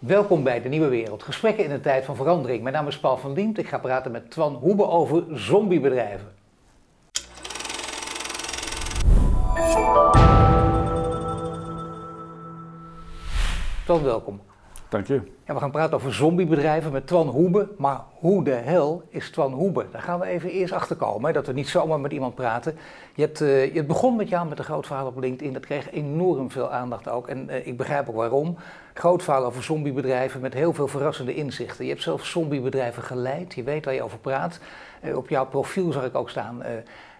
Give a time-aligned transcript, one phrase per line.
[0.00, 1.22] Welkom bij De Nieuwe Wereld.
[1.22, 2.62] Gesprekken in een tijd van verandering.
[2.62, 3.58] Mijn naam is Paul van Diemt.
[3.58, 6.28] Ik ga praten met Twan Hoebe over zombiebedrijven.
[13.84, 14.40] Twan, welkom.
[14.90, 15.20] Dank je.
[15.46, 17.68] Ja, we gaan praten over zombiebedrijven met Twan Hoebe.
[17.78, 19.86] Maar hoe de hel is Twan Hoebe?
[19.92, 21.32] Daar gaan we even eerst achter komen.
[21.32, 22.76] Dat we niet zomaar met iemand praten.
[23.14, 25.52] Je, hebt, uh, je begon met jou met een groot verhaal op LinkedIn.
[25.52, 27.28] Dat kreeg enorm veel aandacht ook.
[27.28, 28.56] En uh, ik begrijp ook waarom.
[28.94, 31.84] Groot verhaal over zombiebedrijven met heel veel verrassende inzichten.
[31.84, 33.54] Je hebt zelf zombiebedrijven geleid.
[33.54, 34.60] Je weet waar je over praat.
[35.04, 36.62] Uh, op jouw profiel zag ik ook staan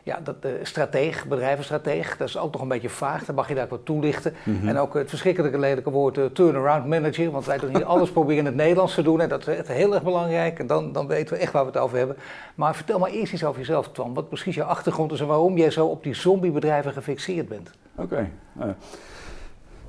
[0.03, 3.25] ja, dat, uh, strateeg, bedrijvenstrateeg, dat is ook nog een beetje vaag.
[3.25, 4.35] Dan mag je daar wat toelichten.
[4.45, 4.69] Mm -hmm.
[4.69, 7.31] En ook het verschrikkelijke lelijke woord uh, turnaround manager.
[7.31, 9.21] Want wij doen hier alles proberen in het Nederlands te doen.
[9.21, 10.59] En dat is echt heel erg belangrijk.
[10.59, 12.17] En dan, dan weten we echt waar we het over hebben.
[12.55, 14.15] Maar vertel maar eerst iets over jezelf, Twan.
[14.15, 17.71] Wat precies je achtergrond is en waarom jij zo op die zombiebedrijven gefixeerd bent.
[17.95, 18.03] Oké.
[18.03, 18.31] Okay.
[18.69, 18.75] Uh,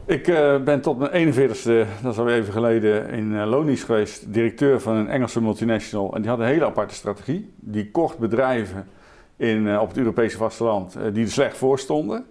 [0.05, 0.23] ik
[0.65, 4.33] ben tot mijn 41ste, dat is alweer even geleden, in Lonies geweest.
[4.33, 6.15] Directeur van een Engelse multinational.
[6.15, 7.53] En die had een hele aparte strategie.
[7.55, 8.87] Die kocht bedrijven
[9.41, 12.25] in, uh, op het Europese vasteland uh, die er slecht voor stonden.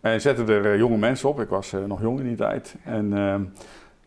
[0.00, 1.40] En zetten er uh, jonge mensen op.
[1.40, 2.74] Ik was nog jong in die tijd.
[2.84, 3.42] En ehm,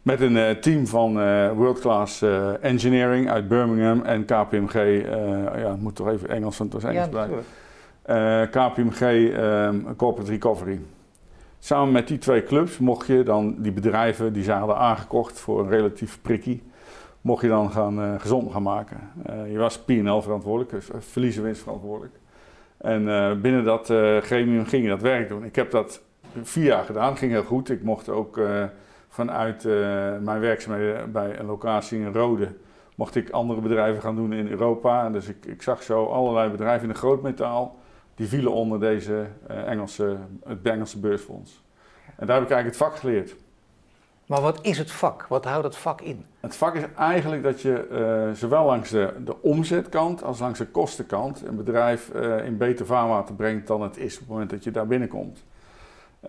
[0.01, 1.13] met een team van
[1.55, 2.21] World Class
[2.61, 5.03] Engineering uit Birmingham en KPMG.
[5.55, 8.49] ja, ik moet toch even Engels, want het was Engels ja, blijven.
[8.49, 10.79] KPMG um, Corporate Recovery.
[11.59, 15.59] Samen met die twee clubs mocht je dan die bedrijven die ze hadden aangekocht voor
[15.59, 16.63] een relatief prikkie,
[17.21, 18.99] mocht je dan gaan, gezond gaan maken.
[19.51, 22.20] je was P&L verantwoordelijk, dus verliezen winst verantwoordelijk.
[22.81, 25.43] En uh, binnen dat uh, gremium ging je dat werk doen.
[25.43, 26.01] Ik heb dat
[26.41, 27.69] vier jaar gedaan, ging heel goed.
[27.69, 28.63] Ik mocht ook uh,
[29.09, 29.63] vanuit
[30.21, 32.47] mijn werkzaamheden bij een locatie in Rode,
[32.95, 35.05] mocht ik andere bedrijven gaan doen in Europa.
[35.05, 37.79] En dus ik, ik zag zo allerlei bedrijven in de grootmetaal,
[38.15, 41.63] die vielen onder deze Engelse, het Engelse beursfonds.
[42.17, 43.35] En daar heb ik eigenlijk het vak geleerd.
[44.31, 45.25] Maar wat is het vak?
[45.29, 46.25] Wat houdt het vak in?
[46.39, 50.65] Het vak is eigenlijk dat je uh, zowel langs de, de omzetkant als langs de
[50.65, 54.63] kostenkant een bedrijf uh, in beter vaarwater brengt dan het is op het moment dat
[54.63, 55.43] je daar binnenkomt.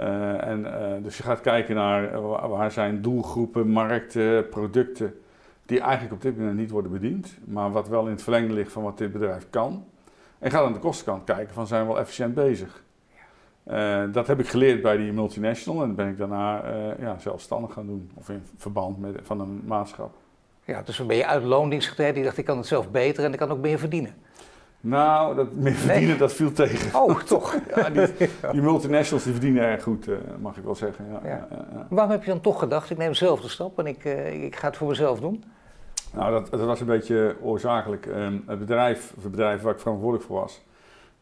[0.01, 0.67] Uh, en,
[1.03, 5.21] dus je gaat kijken naar waar zijn doelgroepen, markten, producten
[5.67, 8.73] die eigenlijk op dit moment niet worden bediend, maar wat wel in het verlengde ligt
[8.73, 9.85] van wat dit bedrijf kan.
[10.39, 12.83] En ga aan de kostenkant kijken van zijn we wel efficiënt bezig.
[13.71, 17.73] Uh, dat heb ik geleerd bij die multinational en ben ik daarna uh, ja, zelfstandig
[17.73, 18.11] gaan doen.
[18.15, 20.15] Of in verband met van een maatschap.
[20.65, 22.15] Ja, dus dan ben je uit loondienst getreden.
[22.15, 24.15] Die dacht, ik kan het zelf beter en ik kan ook meer verdienen.
[24.81, 26.19] Nou, dat meer verdienen, nee.
[26.19, 27.01] dat viel tegen.
[27.01, 27.57] Oh, toch?
[27.77, 28.07] ja, die,
[28.53, 31.07] die, multinationals die verdienen erg goed, uh, mag ik wel zeggen.
[31.13, 31.49] Ja, ja.
[31.89, 34.05] Waarom heb je dan toch gedacht, ik neem zelf de stap en ik,
[34.43, 35.45] ik ga het voor mezelf doen?
[36.13, 38.07] Nou, dat, dat was een beetje oorzakelijk.
[38.07, 40.63] Um, het bedrijf, het bedrijf waar ik verantwoordelijk voor was,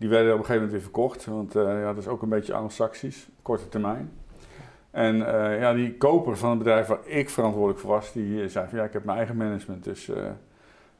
[0.00, 2.28] die werden op een gegeven moment weer verkocht, want uh, ja, dat is ook een
[2.28, 4.12] beetje anglo-saxisch, korte termijn.
[4.90, 8.68] En uh, ja, die koper van het bedrijf waar ik verantwoordelijk voor was, die zei
[8.68, 10.16] van ja, ik heb mijn eigen management, dus uh,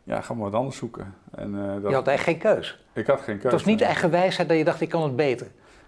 [0.03, 1.15] ja, ga maar wat anders zoeken.
[1.35, 1.53] En,
[1.83, 2.85] dat, je had echt geen keus?
[2.93, 3.43] Ik had geen keus.
[3.43, 5.47] Het was niet eigen wijsheid dat je dacht, ik kan het beter?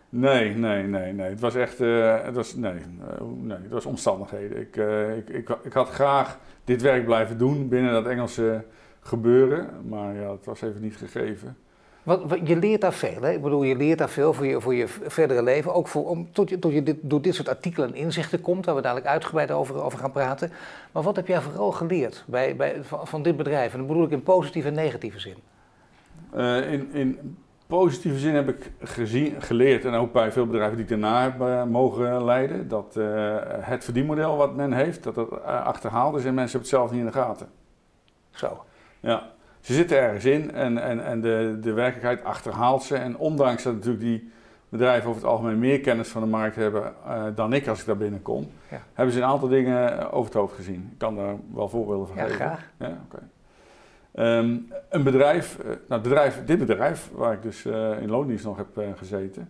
[0.09, 1.31] Nee, nee, nee, nee.
[1.31, 2.81] Het was echt, het was, nee,
[3.34, 4.61] nee, het was omstandigheden.
[4.61, 4.77] Ik,
[5.17, 8.65] ik, ik, ik had graag dit werk blijven doen binnen dat Engelse
[9.01, 11.56] gebeuren, maar ja, het was even niet gegeven.
[12.03, 13.31] Wat, wat, je leert daar veel, hè?
[13.31, 15.75] Ik bedoel, je leert daar veel voor je, voor je verdere leven.
[15.75, 18.65] Ook voor, om, tot je, tot je dit, door dit soort artikelen en inzichten komt,
[18.65, 20.53] waar we dadelijk uitgebreid over, over gaan praten.
[20.93, 23.73] Maar wat heb jij vooral geleerd bij, bij, van, van dit bedrijf?
[23.73, 25.37] En dat bedoel ik in positieve en negatieve zin.
[26.35, 27.37] Uh, in, in
[27.67, 31.41] positieve zin heb ik gezien, geleerd, en ook bij veel bedrijven die ik daarna heb
[31.41, 36.34] uh, mogen leiden, dat uh, het verdienmodel wat men heeft, dat het achterhaald is en
[36.34, 37.49] mensen hebben het zelf niet in de gaten.
[38.31, 38.65] Zo.
[39.01, 42.97] Ja ze zitten ergens in en, en, en de, de werkelijkheid achterhaalt ze.
[42.97, 44.31] En ondanks dat natuurlijk die
[44.69, 47.87] bedrijven over het algemeen meer kennis van de markt hebben uh, dan ik als ik
[47.87, 48.81] daar binnenkom, ja.
[48.93, 50.89] hebben ze een aantal dingen over het hoofd gezien.
[50.93, 52.37] Ik kan daar wel voorbeelden van ja, geven.
[52.37, 52.71] Graag.
[52.77, 54.39] Ja, okay.
[54.39, 58.56] um, een bedrijf, uh, nou bedrijf, dit bedrijf waar ik dus uh, in loondienst nog
[58.56, 59.49] heb gezeten,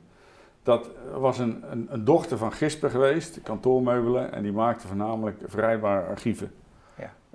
[0.62, 6.06] dat was een, een, een, dochter van Gisper geweest, kantoormeubelen, en die maakte voornamelijk vrijbare
[6.06, 6.52] archieven.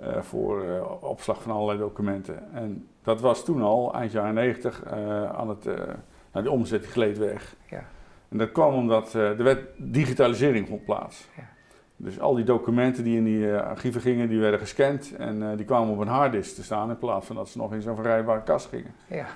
[0.00, 2.52] Uh, voor uh, opslag van allerlei documenten.
[2.52, 4.92] En dat was toen al, eind jaren 90, uh,
[5.24, 5.64] aan het,
[6.32, 7.54] nou, de omzet gleed weg.
[7.70, 7.84] Ja.
[8.28, 11.28] En dat kwam omdat er werd digitalisering vond plaats.
[11.36, 11.42] Ja.
[11.96, 15.92] Dus al die documenten die in die archieven gingen, die werden gescand en die kwamen
[15.92, 18.66] op een harddisk te staan in plaats van dat ze nog in zo'n verrijdbare kast
[18.66, 18.94] gingen.
[19.06, 19.26] Ja.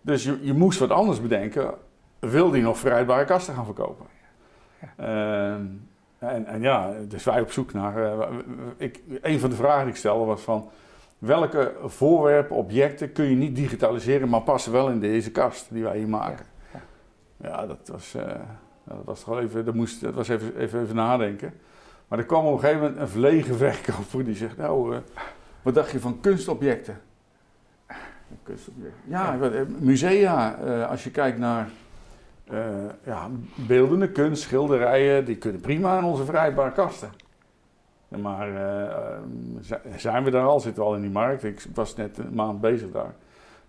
[0.00, 1.74] Dus je, je moest wat anders bedenken,
[2.18, 4.06] wil die nog verrijdbare kasten gaan verkopen.
[4.80, 5.58] Ja.
[6.18, 7.98] En, en, ja, dus wij op zoek naar.
[7.98, 8.26] Uh,
[8.76, 10.68] ik, een van de vragen die ik stelde was van.
[11.18, 15.98] Welke voorwerpen, objecten kun je niet digitaliseren, maar passen wel in deze kast die wij
[15.98, 16.46] hier maken?
[16.72, 16.80] Ja,
[17.36, 17.48] ja.
[17.48, 18.14] ja dat was.
[18.14, 18.22] Uh,
[18.84, 19.64] dat was toch wel even.
[19.64, 21.54] Dat, moest, dat was even, even, even nadenken.
[22.08, 24.98] Maar er kwam op een gegeven moment een verlegen verkoper die zegt, nou, uh,
[25.62, 27.00] wat dacht je van kunstobjecten?
[28.42, 29.00] Kunstobjecten.
[29.04, 29.64] Ja, ja.
[29.78, 30.50] musea,
[30.84, 31.68] als je kijkt naar
[32.52, 32.58] uh,
[33.04, 37.10] ja, beeldende kunst, schilderijen, die kunnen prima in onze vrijbare kasten.
[38.08, 38.48] Maar
[39.96, 40.60] zijn we daar al?
[40.60, 41.44] Zitten we al in die markt?
[41.44, 43.14] Ik was net een maand bezig daar.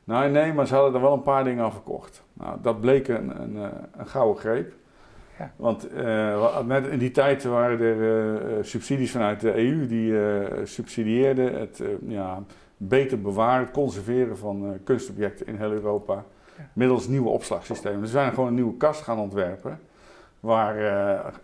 [0.04, 2.24] Nee, nee, maar ze hadden er wel een paar dingen aan verkocht.
[2.34, 3.56] Nou, dat bleek een, een,
[3.98, 4.74] een gouden greep.
[5.40, 5.52] Ja.
[5.56, 10.14] Want uh, net in die tijd waren er uh, subsidies vanuit de EU die
[10.64, 12.44] subsidieerden het ja,
[12.78, 16.24] beter bewaren, conserveren van kunstobjecten in heel Europa.
[16.74, 18.00] Middels nieuwe opslagsystemen.
[18.00, 19.80] Dus we zijn gewoon een nieuwe kast gaan ontwerpen.
[20.40, 20.76] Waar,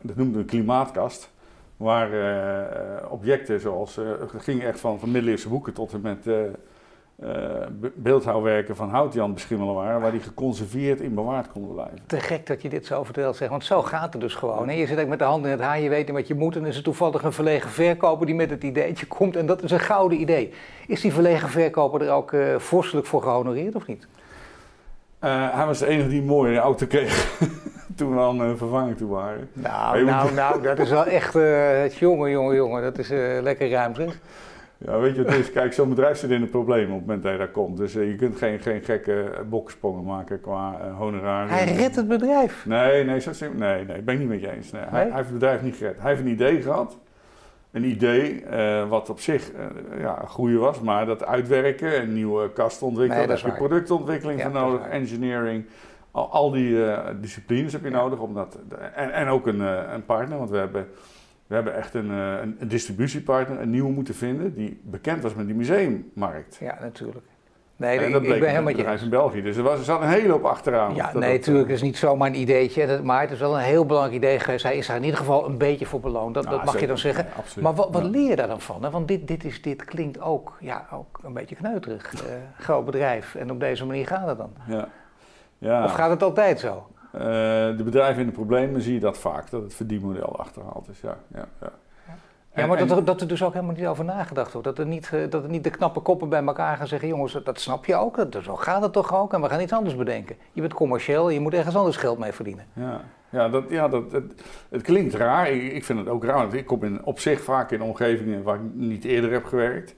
[0.02, 1.30] dat noemden we een klimaatkast.
[1.78, 2.10] Waar
[3.10, 6.26] objecten zoals, het ging echt van, van middeleeuwse boeken tot en met
[7.96, 12.00] beeldhouwwerken van houtjan beschimmelen waren, waar die geconserveerd in bewaard konden blijven.
[12.06, 14.68] Te gek dat je dit zo vertelt, zeg, want zo gaat het dus gewoon.
[14.68, 14.74] Hè?
[14.74, 16.56] Je zit ook met de hand in het haar, je weet niet wat je moet,
[16.56, 19.72] en is er toevallig een verlegen verkoper die met het ideetje komt, en dat is
[19.72, 20.54] een gouden idee.
[20.88, 24.08] Is die verlegen verkoper er ook uh, vorstelijk voor gehonoreerd of niet?
[25.24, 27.40] Uh, hij was de enige die een mooie auto kreeg
[27.98, 29.50] toen we aan uh, vervanging toe waren.
[29.54, 33.10] Nou, nou, nou, dat is wel echt, uh, jongen, jongen, jongen, dat is
[33.42, 34.20] lekker ruim zeg.
[34.78, 37.24] Ja, weet je, het is, kijk, zo'n bedrijf zit in een probleem op het moment
[37.24, 37.78] dat je daar komt.
[37.78, 41.56] Dus je kunt geen, geen gekke boksprongen maken qua honorarium.
[41.56, 42.66] Hij redt het bedrijf.
[42.66, 44.72] Nee, nee, zo nee, nee, ben ik niet met je eens.
[44.72, 46.00] Nee, Hij, hij, heeft het bedrijf niet gered.
[46.00, 46.98] Hij heeft een idee gehad.
[47.74, 49.52] Een idee uh, wat op zich
[49.98, 54.40] ja, een goede was, maar dat uitwerken, een nieuwe kast ontwikkelen, daar heb je productontwikkeling
[54.40, 55.66] ja, voor nodig, engineering.
[56.12, 56.78] Al, al die
[57.20, 58.20] disciplines heb je nodig.
[58.20, 58.60] Om dat,
[58.96, 59.60] en, en ook een,
[59.94, 60.88] een partner, want we hebben
[61.54, 65.34] we hebben echt een, eh, een, een, distributiepartner, een nieuwe moeten vinden, die bekend was
[65.34, 66.58] met die museummarkt.
[66.60, 67.26] Ja, natuurlijk.
[67.84, 69.42] Nee, en dat ik, ik ben helemaal bedrijf in België.
[69.42, 70.96] Dus er, was, er zat een hele hoop achteraan.
[70.96, 71.68] Ja, nee, natuurlijk.
[71.68, 73.00] Het is niet zomaar een ideetje.
[73.04, 74.64] maar het is wel een heel belangrijk idee geweest.
[74.64, 76.34] Hij is daar in ieder geval een beetje voor beloond.
[76.34, 77.26] Dat, dat mag je dan zeggen.
[77.62, 78.84] maar wat, wat leer je daar dan van?
[78.84, 78.90] Hè?
[78.90, 82.14] Want dit, dit, is, dit klinkt ook, ja, ook een beetje kneuterig.
[82.14, 82.20] Uh,
[82.66, 83.36] groot bedrijf.
[83.36, 84.54] En op deze manier gaat het dan.
[84.68, 84.88] Ja.
[85.58, 85.84] Ja.
[85.84, 86.88] Of gaat het altijd zo?
[87.16, 91.02] Uh, de bedrijven in de problemen zie je dat vaak, dat het verdienmodel achterhaald is.
[91.02, 91.72] Ja, ja, ja.
[92.56, 94.68] Ja, maar dat, er, dat er dus ook helemaal niet over nagedacht wordt.
[94.68, 97.60] Dat er, niet, dat er niet de knappe koppen bij elkaar gaan zeggen: jongens, dat
[97.60, 98.32] snap je ook.
[98.32, 99.34] Dat, zo gaat het toch ook.
[99.34, 100.36] En we gaan iets anders bedenken.
[100.52, 102.66] Je bent commercieel en je moet ergens anders geld mee verdienen.
[102.74, 105.52] Ja, ja, dat, ja dat, het, het klinkt raar.
[105.52, 106.38] Ik, ik, vind het ook raar.
[106.38, 109.96] Want ik kom in, op zich vaak in omgevingen waar ik niet eerder heb gewerkt.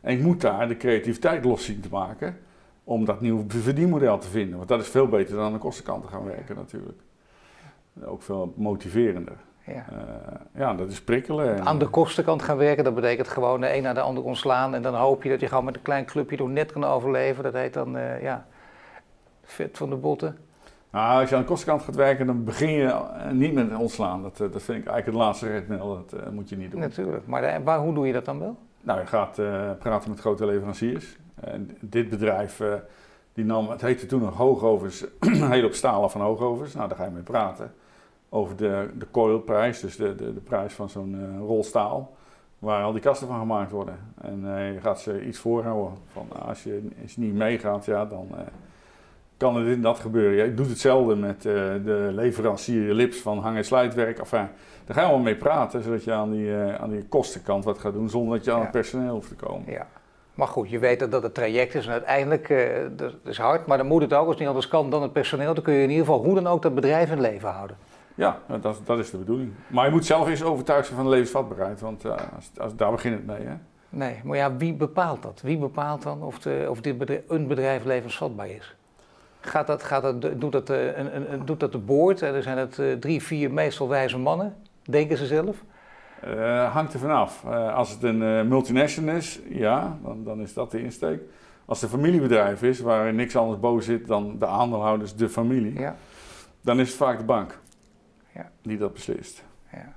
[0.00, 2.38] En ik moet daar de creativiteit los zien te maken
[2.84, 4.56] om dat nieuwe verdienmodel te vinden.
[4.56, 6.98] Want dat is veel beter dan aan de kostenkant te gaan werken natuurlijk.
[8.04, 9.36] Ook veel motiverender.
[9.66, 9.84] Ja.
[9.92, 9.98] Uh,
[10.54, 11.64] ja, dat is prikkelen.
[11.64, 14.74] Aan de kostenkant gaan werken, dat betekent gewoon de een naar de ander ontslaan.
[14.74, 17.42] En dan hoop je dat je gewoon met een klein clubje door net kan overleven.
[17.44, 18.46] Dat heet dan, uh, ja,
[19.44, 20.38] vet van de botten.
[20.90, 24.22] Nou, als je aan de kostenkant gaat werken, dan begin je eh, niet met ontslaan.
[24.22, 26.04] Dat, dat vind ik eigenlijk het laatste redmiddel.
[26.10, 26.80] Dat moet je niet doen.
[26.80, 27.26] Natuurlijk.
[27.26, 28.56] Maar, maar hoe doe je dat dan wel?
[28.80, 29.34] Nou, je gaat
[29.78, 31.16] praten met grote leveranciers.
[31.40, 32.62] En dit bedrijf,
[33.32, 35.04] die nam, het heette toen nog Hoogovens,
[35.56, 36.74] heel op stalen van Hoogovens.
[36.74, 37.72] Nou, daar ga je mee praten.
[38.28, 42.14] Over de, de coilprijs, dus de, de, de prijs van zo'n uh, rol staal.
[42.58, 43.98] Waar al die kasten van gemaakt worden.
[44.20, 45.92] En uh, je gaat ze iets voorhouden.
[46.12, 48.28] Van, nou, als je eens niet meegaat, ja, dan
[49.36, 50.46] kan er dit en dat gebeuren.
[50.46, 54.18] Je doet hetzelfde met de leverancier Lips van hang- en sluitwerk.
[54.18, 54.48] Enfin,
[54.84, 58.08] daar gaan we mee praten, zodat je aan die, aan die kostenkant wat gaat doen,
[58.08, 59.72] zonder dat je aan het personeel hoeft te komen.
[59.72, 59.86] Ja.
[60.34, 62.54] Maar goed, je weet dat het traject is en uiteindelijk,
[62.96, 65.54] dat is hard, maar dan moet het ook, als niet anders kan dan het personeel,
[65.54, 67.76] dan kun je in ieder geval hoe dan ook dat bedrijf in leven houden.
[68.16, 69.52] Ja, dat, dat is de bedoeling.
[69.66, 72.90] Maar je moet zelf eens overtuigd zijn van de levensvatbaarheid, want uh, als, als, daar
[72.90, 73.46] begint het mee.
[73.46, 73.54] Hè?
[73.88, 75.40] Nee, maar ja, wie bepaalt dat?
[75.42, 78.76] Wie bepaalt dan of, de, of dit bedrijf, een bedrijf levensvatbaar is?
[79.40, 82.20] Gaat dat, gaat dat, doet, dat, uh, een, een, doet dat de boord?
[82.20, 85.56] Er zijn het drie, vier meestal wijze mannen, denken ze zelf?
[86.72, 87.44] Hangt er vanaf.
[87.74, 91.20] Als het een multinational is, ja, dan, dan is dat de insteek.
[91.64, 95.78] Als het een familiebedrijf is, waar niks anders boven zit dan de aandeelhouders, de familie,
[95.78, 95.96] ja.
[96.60, 97.58] dan is het vaak de bank
[98.36, 98.50] ja.
[98.62, 99.44] die dat beslist.
[99.72, 99.92] Ja.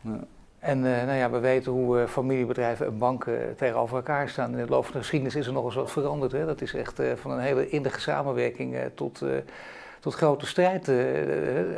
[0.00, 0.20] ja.
[0.58, 4.52] En nou ja, we weten hoe familiebedrijven en banken tegenover elkaar staan.
[4.52, 6.32] In het loop van de geschiedenis is er nog eens wat veranderd.
[6.32, 6.46] Hè?
[6.46, 9.22] Dat is echt van een hele innige samenwerking tot
[10.00, 10.88] tot grote strijd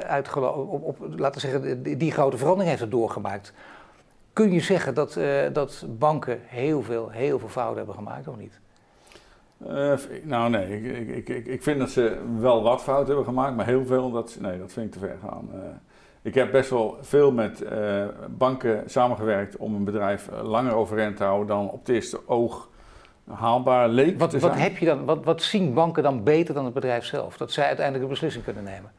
[0.03, 0.69] uitgelopen.
[0.69, 3.53] Op, op, laten we zeggen, die, die, grote verandering heeft het doorgemaakt.
[4.33, 5.19] Kun je zeggen dat,
[5.53, 8.61] dat banken heel veel, heel veel fouten hebben gemaakt of niet?
[9.67, 13.57] Uh, nou nee, ik, ik, ik, ik, vind dat ze wel wat fouten hebben gemaakt,
[13.57, 15.51] maar heel veel, dat, nee, dat vind ik te ver gaan.
[16.23, 17.65] ik heb best wel veel met
[18.39, 22.69] banken samengewerkt om een bedrijf langer overeind te houden dan op het eerste oog
[23.35, 24.53] haalbaar leek wat, te zijn.
[24.53, 27.37] Wat, heb je dan, wat, wat zien banken dan beter dan het bedrijf zelf?
[27.37, 28.91] Dat zij uiteindelijk een beslissing kunnen nemen?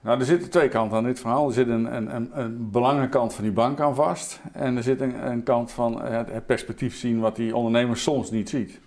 [0.00, 1.46] Nou, er zitten twee kanten aan dit verhaal.
[1.46, 4.40] Er zit een, een, een, een belangenkant van die bank aan vast.
[4.52, 8.30] En er zit een, een kant van het, het, perspectief zien wat die ondernemer soms
[8.30, 8.80] niet ziet.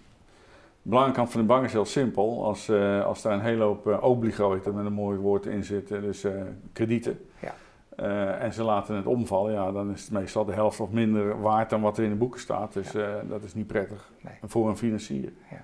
[0.84, 2.46] De belangenkant van de bank is heel simpel.
[2.46, 5.88] Als, uh, als daar een hele hoop uh, obligo, met een mooi woord in zit,
[5.88, 6.42] dus uh,
[6.74, 7.20] kredieten.
[7.40, 7.54] Ja.
[8.40, 11.70] en ze laten het omvallen, ja, dan is het meestal de helft of minder waard
[11.70, 12.74] dan wat er in de boeken staat.
[12.74, 13.22] Dus ja.
[13.30, 14.34] dat is niet prettig nee.
[14.44, 15.34] voor een financier.
[15.52, 15.62] Ja.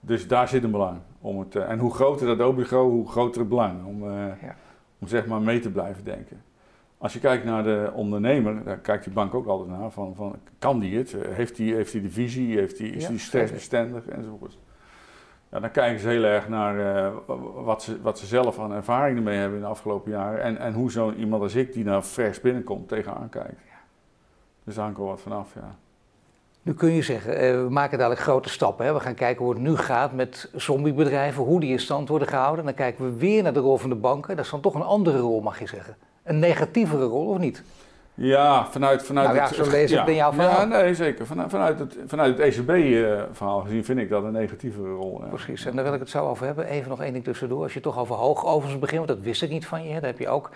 [0.00, 0.98] Dus daar zit een belang.
[1.20, 3.84] Om het, en hoe groter dat obligo, hoe groter het belang.
[3.84, 4.56] Om, ja
[5.00, 6.42] om zeg maar mee te blijven denken.
[7.00, 10.36] Als je kijkt naar de ondernemer, daar kijkt die bank ook altijd naar, van, van
[10.58, 11.16] kan die het?
[11.28, 12.58] Heeft hij heeft die de visie?
[12.58, 14.58] Heeft die, is hij stressbestendig enzovoort?
[15.50, 17.12] Ja, dan kijken ze heel erg naar uh,
[17.54, 20.72] wat, ze, wat ze zelf aan ervaring ermee hebben in de afgelopen jaren en, en
[20.72, 23.60] hoe zo iemand als ik die nou vers binnenkomt tegenaan kijkt.
[24.64, 25.76] Dus daar hangt wel wat vanaf, ja.
[26.62, 28.86] Nu kun je zeggen, uh, we maken dadelijk grote stappen.
[28.86, 28.92] Hè?
[28.92, 32.64] We gaan kijken hoe het nu gaat met zombiebedrijven, hoe die in stand worden gehouden.
[32.64, 34.36] Dan kijken we weer naar de rol van de banken.
[34.36, 35.96] Dat is dan toch een andere rol, mag je zeggen.
[36.30, 37.62] Een negatievere rol, of niet?
[38.14, 39.54] Ja, vanuit, vanuit nou ja, het...
[39.54, 40.06] zo lees ik ja.
[40.06, 40.60] in jouw verhaal.
[40.60, 41.26] Ja, nee, zeker.
[41.26, 45.20] Vanuit, vanuit het, vanuit het ECB-verhaal gezien vind ik dat een negatievere rol.
[45.22, 45.28] Ja.
[45.28, 46.66] Precies, en daar wil ik het zo over hebben.
[46.66, 47.62] Even nog één ding tussendoor.
[47.62, 49.92] Als je toch over hoogovens begint, want dat wist ik niet van je.
[49.92, 50.50] Daar heb je ook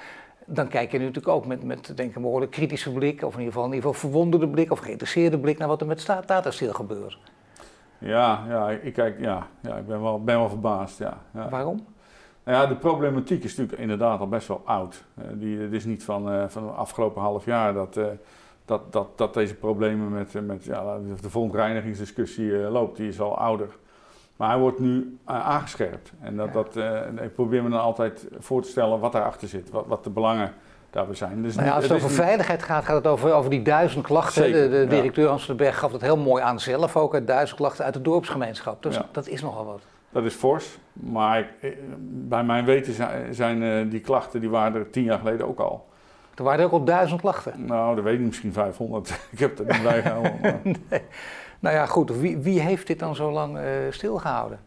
[0.47, 3.39] dan kijk je natuurlijk ook met, met denk ik, een behoorlijk kritische blik, of in
[3.39, 6.51] ieder geval, in ieder geval verwonderde blik of geïnteresseerde blik naar wat er met Tata
[6.51, 7.19] Steel gebeurt.
[7.99, 10.99] Ja, ja, ik, kijk, ja, ja, ik ben wel, ben wel verbaasd.
[10.99, 11.49] Ja, ja.
[11.49, 11.87] Waarom?
[12.45, 15.05] Nou ja, de problematiek is natuurlijk inderdaad al best wel oud.
[15.19, 18.05] Uh, die, het is niet van, uh, van de afgelopen half jaar dat, uh,
[18.65, 22.97] dat, dat, dat deze problemen met, met ja, de verontreinigingsdiscussie loopt.
[22.97, 23.69] Die is al ouder.
[24.37, 26.13] Maar hij wordt nu aangescherpt.
[26.21, 26.77] En dat, dat,
[27.23, 30.53] ik probeer me dan altijd voor te stellen wat daarachter zit, wat, wat de belangen
[30.91, 31.43] daarbij zijn.
[31.43, 34.43] Dus nou ja, als het, over veiligheid gaat, gaat het over, over die duizend klachten.
[34.43, 37.85] Zeker, de, de, directeur den Berg gaf het heel mooi aan zelf ook, duizend klachten
[37.85, 38.83] uit de dorpsgemeenschap.
[38.83, 39.07] Dus ja.
[39.13, 39.81] dat is nogal wat.
[40.15, 41.71] Dat is fors, maar eh,
[42.09, 45.59] bij mijn weten zijn, zijn uh, die klachten, die waren er tien jaar geleden ook
[45.59, 45.89] al.
[46.35, 47.65] Er waren er ook al duizend klachten?
[47.67, 49.09] Nou, dat weet ik misschien 500.
[49.33, 50.61] ik heb er niet bij gehouden.
[50.63, 51.03] nee.
[51.61, 52.11] Nou ja, goed.
[52.11, 54.59] Wie, wie heeft dit dan zo lang uh, stilgehouden?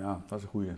[0.00, 0.76] Ja, dat is een goede.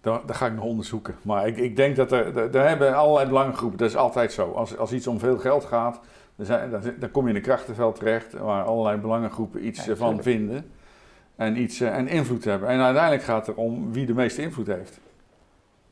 [0.00, 1.14] Daar, daar, ga ik nog onderzoeken.
[1.22, 4.50] Maar ik, ik denk dat er, daar hebben allerlei belangengroepen, dat is altijd zo.
[4.50, 6.00] Als, als iets om veel geld gaat,
[6.36, 9.96] dan, zijn, dan, dan kom je in een krachtenveld terecht waar allerlei belangengroepen iets ja,
[9.96, 10.70] van vinden
[11.36, 12.68] en, iets, uh, en invloed hebben.
[12.68, 15.00] En uiteindelijk gaat het om wie de meeste invloed heeft.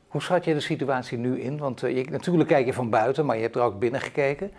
[0.09, 1.59] Hoe schat je de situatie nu in?
[1.59, 4.51] Want uh, je, natuurlijk kijk je van buiten, maar je hebt er ook binnen gekeken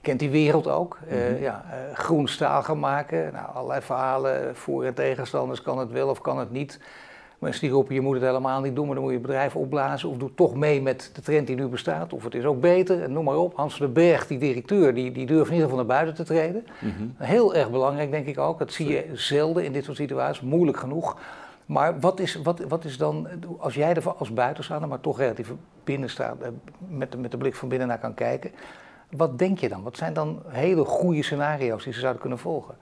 [0.00, 0.98] kent die wereld ook.
[1.02, 1.42] Mm -hmm.
[1.42, 3.32] ja, uh, groen staal gaan maken.
[3.32, 6.80] Nou, allerlei verhalen, voor- en tegenstanders, kan het wel of kan het niet.
[7.40, 9.56] Mensen die roepen, je moet het helemaal niet doen, maar dan moet je het bedrijf
[9.56, 10.08] opblazen.
[10.08, 12.12] Of doe toch mee met de trend die nu bestaat.
[12.12, 13.56] Of het is ook beter, noem maar op.
[13.56, 16.24] Hans van den Berg, die directeur, die, die durft in ieder geval naar buiten te
[16.24, 16.66] treden.
[16.80, 17.14] Mm -hmm.
[17.16, 18.58] Heel erg belangrijk, denk ik ook.
[18.58, 21.18] Dat zie je zelden in dit soort situaties, moeilijk genoeg.
[21.66, 23.28] Maar wat is, wat, wat is dan,
[23.58, 25.52] als jij er als buitenstaander, maar toch relatief
[25.84, 26.36] binnen staat,
[26.88, 28.50] met, met de blik van binnen naar kan kijken...
[29.16, 29.82] Wat denk je dan?
[29.82, 32.74] Wat zijn dan hele goede scenario's die ze zouden kunnen volgen?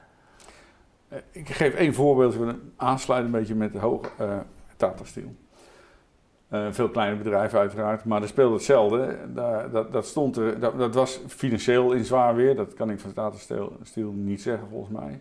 [1.08, 4.36] Eh, ik geef één voorbeeld, we aansluiten een beetje met de hoge uh,
[4.76, 5.34] Tata Steel.
[6.52, 9.16] Uh, veel kleine bedrijven uiteraard, maar er speelde hetzelfde.
[9.34, 13.00] Dat, dat, dat stond er, dat, dat, was financieel in zwaar weer, dat kan ik
[13.00, 15.20] van Tata Steel, Steel niet zeggen volgens mij.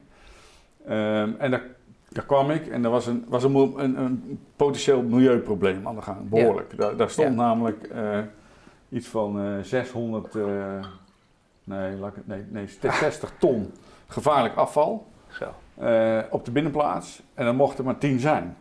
[1.22, 1.64] Um, en daar,
[2.10, 6.02] daar, kwam ik en er was een, was een, een, een potentieel milieuprobleem aan de
[6.02, 6.72] gang, behoorlijk.
[6.72, 6.78] Ja.
[6.78, 7.36] Daar, daar, stond ja.
[7.36, 8.20] namelijk uh,
[8.90, 10.46] iets van uh, 600, uh,
[11.64, 13.72] nee, nee, nee, 60 ton
[14.08, 15.08] gevaarlijk afval
[15.82, 17.24] uh, op de binnenplaats.
[17.34, 18.58] En dan mochten er maar 10 zijn.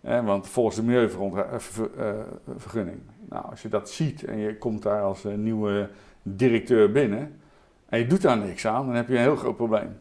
[0.00, 2.98] want volgens de milieuvergunning.
[3.28, 5.88] nou, als je dat ziet en je komt daar als nieuwe
[6.22, 7.40] directeur binnen
[7.88, 9.96] en je doet daar niks aan, dan heb je een heel groot probleem.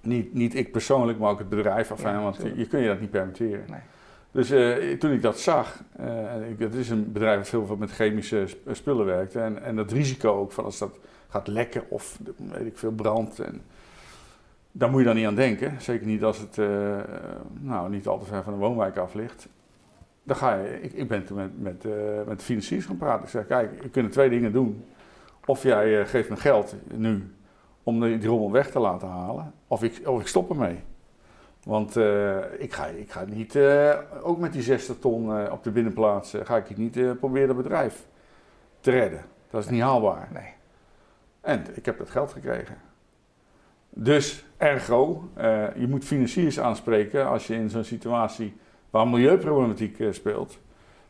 [0.00, 1.90] Niet, niet ik persoonlijk, maar ook het bedrijf.
[1.90, 3.64] Afijn, ja, want je, je kun je dat niet permitteren.
[3.70, 3.80] Nee.
[4.30, 6.06] Dus uh, toen ik dat zag, uh,
[6.58, 9.34] het is een bedrijf dat veel met chemische spullen werkt.
[9.34, 13.40] En, en dat risico ook van als dat gaat lekken of weet ik veel brand.
[13.40, 13.62] En,
[14.78, 15.80] daar moet je dan niet aan denken.
[15.80, 16.98] Zeker niet als het uh,
[17.60, 19.48] nou, niet al te ver van de woonwijk af ligt.
[20.22, 21.84] Dan ga je, ik, ik ben toen met, met,
[22.26, 23.24] met de financiers gaan praten.
[23.24, 24.84] Ik zeg, kijk, je kunt twee dingen doen.
[25.44, 27.34] Of jij geeft me geld nu
[27.82, 29.52] om die, die rommel weg te laten halen.
[29.66, 30.78] Of ik, of ik stop ermee.
[31.64, 31.96] Want
[32.58, 33.58] ik, ga, ik ga niet,
[34.22, 38.06] ook met die 60 ton op de binnenplaats, ga ik niet proberen het bedrijf
[38.80, 39.24] te redden.
[39.50, 40.28] Dat is niet haalbaar.
[40.32, 40.52] Nee.
[41.40, 42.76] En ik heb dat geld gekregen.
[43.98, 45.28] Dus ergo,
[45.76, 48.56] je moet financiers aanspreken als je in zo'n situatie
[48.90, 50.58] waar milieuproblematiek speelt.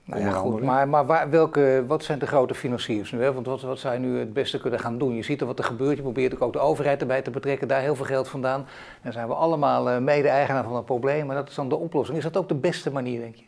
[0.05, 3.23] Nou ja, goed, maar, maar waar, welke, wat zijn de grote financiers nu?
[3.23, 3.33] Hè?
[3.33, 5.15] Want wat, wat zou je nu het beste kunnen gaan doen?
[5.15, 7.81] Je ziet er wat er gebeurt, je probeert ook de overheid erbij te betrekken, daar
[7.81, 8.67] heel veel geld vandaan.
[9.03, 12.19] Dan zijn we allemaal uh, mede-eigenaar van het probleem, maar dat is dan de oplossing.
[12.19, 13.45] Is dat ook de beste manier, denk je?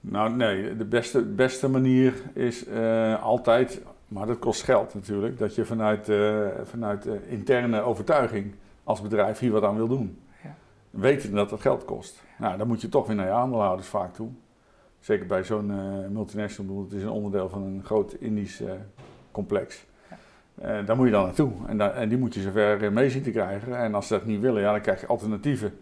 [0.00, 5.54] Nou nee, de beste, beste manier is uh, altijd, maar dat kost geld natuurlijk, dat
[5.54, 10.18] je vanuit, uh, vanuit interne overtuiging als bedrijf hier wat aan wil doen.
[10.42, 10.54] Ja.
[10.90, 12.22] Weten dat dat geld kost.
[12.38, 14.28] Nou, dan moet je toch weer naar je aandeelhouders vaak toe.
[15.00, 18.62] Zeker bij zo'n uh, multinational, het is een onderdeel van een groot Indisch
[19.30, 19.86] complex.
[20.60, 20.82] Ja.
[20.82, 23.78] daar moet je dan naartoe en, en die moet je zover mee zien te krijgen.
[23.78, 25.78] En als ze dat niet willen, ja, dan krijg je alternatieven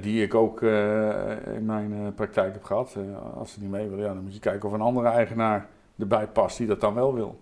[0.00, 2.96] die ik ook in mijn praktijk heb gehad.
[3.34, 6.26] als ze niet mee willen, ja, dan moet je kijken of een andere eigenaar erbij
[6.26, 7.40] past die dat dan wel wil.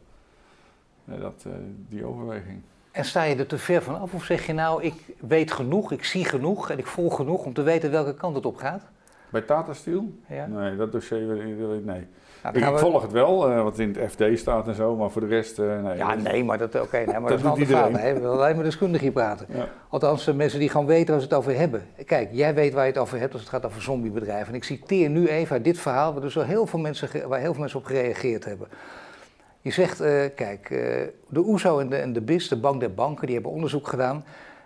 [1.05, 1.47] Dat,
[1.89, 2.61] die overweging.
[2.91, 5.93] En sta je er te ver van af of zeg je nou, ik weet genoeg,
[5.93, 8.83] ik zie genoeg en ik voel genoeg om te weten welke kant het op gaat?
[9.31, 10.13] Bij Tata Steel?
[10.27, 10.47] Ja.
[10.47, 11.27] Nee, dat dossier
[11.57, 12.07] wil ik, nee.
[12.43, 15.21] Nou, ik, volg het wel, uh, wat in het FD staat en zo, maar voor
[15.21, 15.97] de rest, uh, nee.
[15.97, 18.15] Ja, nee, maar dat, oké, nee, maar dat, dat is een ander verhaal.
[18.15, 19.47] We willen alleen maar deskundig hier praten.
[19.49, 19.69] Ja.
[19.89, 21.87] Althans, uh, mensen die gewoon weten waar ze het over hebben.
[22.07, 24.49] Kijk, jij weet waar je het over hebt als het gaat over zombiebedrijven.
[24.49, 27.53] En ik citeer nu even uit dit verhaal, waar, dus heel veel mensen, waar heel
[27.53, 28.69] veel mensen op gereageerd hebben.
[29.61, 30.79] Je zegt, uh, kijk, uh,
[31.29, 34.25] de OESO en de, en de BIS, de Bank der Banken, die hebben onderzoek gedaan.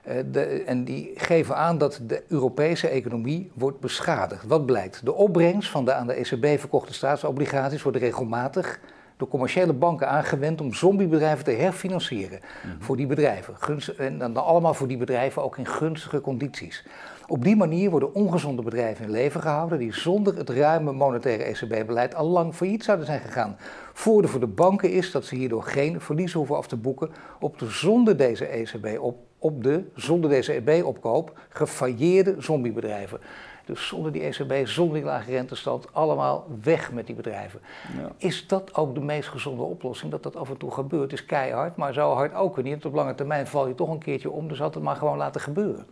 [0.08, 4.44] Uh, de, en die geven aan dat de Europese economie wordt beschadigd.
[4.46, 5.04] Wat blijkt?
[5.04, 8.80] De opbrengst van de aan de ECB verkochte staatsobligaties wordt regelmatig
[9.16, 12.40] door commerciële banken aangewend om zombiebedrijven te herfinancieren.
[12.40, 12.82] Mhm.
[12.82, 13.54] Voor die bedrijven.
[13.58, 16.84] Gunst, en dan allemaal voor die bedrijven ook in gunstige condities.
[17.26, 22.14] Op die manier worden ongezonde bedrijven in leven gehouden die zonder het ruime monetaire ECB-beleid
[22.14, 23.56] al lang failliet zouden zijn gegaan.
[23.96, 27.10] Voordeel voor de banken is dat ze hierdoor geen verlies hoeven af te boeken
[27.40, 33.20] op de zonder deze ECB op, op de zonder deze ECB-opkoop gefailleerde zombiebedrijven.
[33.64, 37.60] Dus zonder die ECB, zonder die lage rentestand, allemaal weg met die bedrijven.
[37.98, 38.10] Ja.
[38.16, 40.10] Is dat ook de meest gezonde oplossing?
[40.10, 42.84] Dat dat af en toe gebeurt, is keihard, maar zo hard ook niet.
[42.84, 45.40] Op lange termijn val je toch een keertje om, dus had het maar gewoon laten
[45.40, 45.84] gebeuren.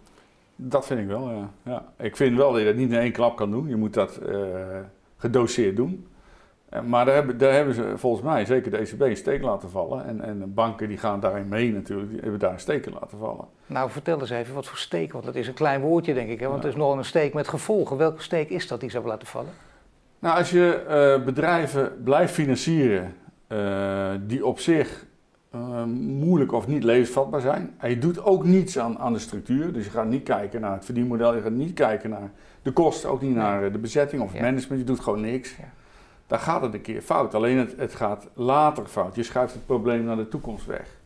[0.57, 1.51] Dat vind ik wel, ja.
[1.63, 1.93] ja.
[1.99, 3.69] Ik vind wel dat je dat niet in één klap kan doen.
[3.69, 4.47] Je moet dat uh,
[5.17, 6.07] gedoseerd doen.
[6.73, 9.71] Eh, maar daar hebben, daar hebben ze volgens mij, zeker de ECB, een steek laten
[9.71, 10.05] vallen.
[10.05, 13.45] En, en banken die gaan daarin mee natuurlijk, die hebben daar een steek laten vallen.
[13.67, 16.41] Nou, vertel eens even wat voor steek, want dat is een klein woordje denk ik.
[16.41, 16.49] Hè?
[16.49, 17.97] Want het is nog een steek met gevolgen.
[17.97, 19.51] Welke steek is dat die ze hebben laten vallen?
[20.19, 20.85] Nou, als je
[21.19, 23.15] uh, bedrijven blijft financieren
[23.49, 25.07] uh, die op zich
[25.55, 27.75] uh, moeilijk of niet levensvatbaar zijn.
[27.79, 29.73] En je doet ook niets aan, aan de structuur.
[29.73, 32.31] Dus je gaat niet kijken naar het verdienmodel, je gaat niet kijken naar
[32.63, 34.81] de kosten, ook niet naar de bezetting of het management.
[34.81, 35.57] Je doet gewoon niks.
[35.57, 35.82] Ja.
[36.33, 37.35] Dan gaat het een keer fout.
[37.35, 39.15] Alleen het, het gaat later fout.
[39.15, 40.97] Je schuift het probleem naar de toekomst weg.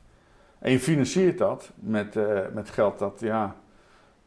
[0.59, 3.57] En je financiert dat met, uh, met geld dat ja,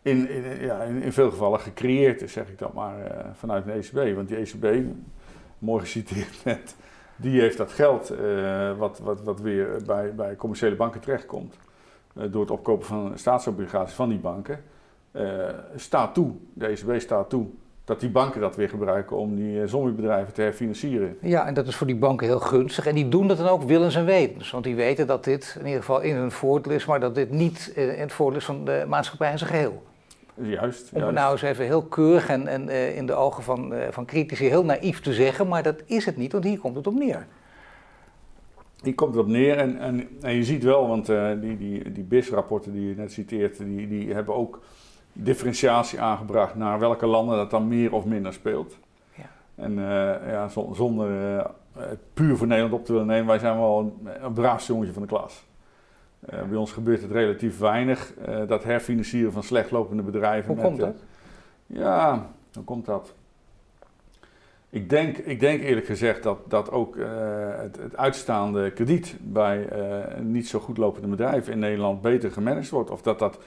[0.02, 3.66] in, in, ja, in, in, veel gevallen gecreëerd is, zeg ik dat maar, uh, vanuit
[3.66, 4.16] de ECB.
[4.16, 4.86] Want die ECB,
[5.60, 6.76] mooi geciteerd net,
[7.16, 11.56] die heeft dat geld uh, wat, wat, wat weer bij, bij commerciële banken terechtkomt.
[12.14, 14.64] Door het opkopen van staatsobligaties van die banken.
[15.76, 17.48] Staat toe, de ECB staat toe,
[17.90, 21.18] dat die banken dat weer gebruiken om die zombiebedrijven te herfinancieren.
[21.22, 22.86] Ja, en dat is voor die banken heel gunstig.
[22.86, 24.52] En die doen dat dan ook willens en wetens.
[24.52, 27.32] Want die weten dat dit in ieder geval in hun voordeel is, maar dat dit
[27.32, 29.84] niet in het voordeel is van de maatschappij in zijn geheel.
[30.42, 30.90] Juist.
[30.94, 33.80] Om het nou eens even heel keurig en, en uh, in de ogen van, uh,
[33.90, 36.88] van critici heel naïef te zeggen, maar dat is het niet, want hier komt het
[36.88, 37.28] op neer.
[38.84, 41.92] Hier komt het op neer en, en, en je ziet wel, want uh, die, die,
[41.92, 44.60] die BIS-rapporten die je net citeert, die, die hebben ook
[45.24, 48.78] differentiatie aangebracht naar welke landen dat dan meer of minder speelt.
[49.16, 49.30] Ja.
[49.56, 49.74] En
[50.28, 51.10] ja, zonder
[51.74, 54.94] het puur voor Nederland op te willen nemen, wij zijn wel een, een braafste jongetje
[54.94, 55.48] van de klas.
[56.34, 58.14] Uh, bij ons gebeurt het relatief weinig.
[58.28, 60.48] Uh, dat herfinancieren van slecht lopende bedrijven.
[60.48, 60.96] Hoe met, komt dat?
[61.66, 63.14] ja, hoe komt dat?
[64.70, 66.96] Ik denk, ik denk eerlijk gezegd dat, dat ook
[67.62, 69.68] het, het, uitstaande krediet bij
[70.22, 72.92] niet zo goed lopende bedrijven in Nederland beter gemanaged wordt.
[72.92, 73.40] Of dat dat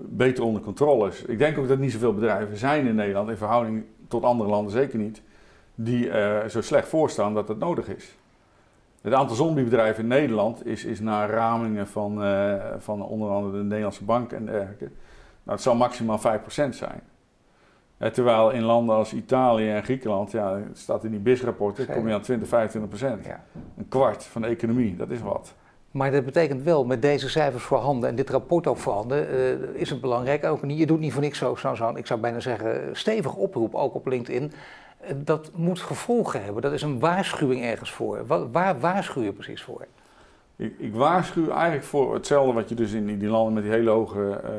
[0.00, 1.22] beter onder controle is.
[1.22, 4.72] Ik denk ook dat niet zoveel bedrijven zijn in Nederland, in verhouding tot andere landen
[4.72, 5.22] zeker niet,
[5.74, 8.16] die er zo slecht voor staan dat het nodig is.
[9.00, 13.64] Het aantal zombiebedrijven in Nederland is, is naar ramingen van, uh, van onder andere de
[13.64, 14.84] Nederlandse bank en dergelijke.
[15.42, 16.20] Nou, het zal maximaal 5%
[16.68, 17.00] zijn.
[17.98, 22.14] Uh, terwijl in landen als Italië en Griekenland, ja, staat in die BIS-rapporten, kom je
[22.14, 22.50] aan 20, 25%.
[23.00, 23.44] Ja.
[23.76, 25.54] Een kwart van de economie, dat is wat.
[25.98, 29.90] Maar dat betekent wel, met deze cijfers voorhanden en dit rapport ook voorhanden, uh, is
[29.90, 30.78] het belangrijk ook niet.
[30.78, 33.94] Je doet niet voor niks zo, zo, zo, ik zou bijna zeggen, stevig oproep, ook
[33.94, 34.52] op LinkedIn
[35.16, 36.62] dat moet gevolgen hebben.
[36.62, 38.26] Dat is een waarschuwing ergens voor.
[38.26, 39.86] Waar, waar waarschuw je precies voor?
[40.56, 43.90] Ik, ik, waarschuw eigenlijk voor hetzelfde wat je dus in die, landen met die hele
[43.90, 44.50] hoge uh,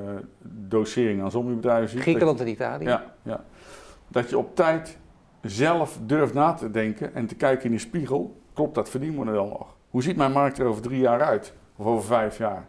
[0.42, 2.02] dosering aan zombiebedrijven ziet.
[2.02, 2.86] Griekenland en Italië.
[2.86, 3.44] Ja, ja.
[4.08, 4.98] Dat je op tijd
[5.42, 8.42] zelf durft na te denken en te kijken in de spiegel.
[8.54, 9.78] Klopt dat verdienmodel nog?
[9.90, 11.54] Hoe ziet mijn markt er over drie jaar uit?
[11.76, 12.68] Of over vijf jaar?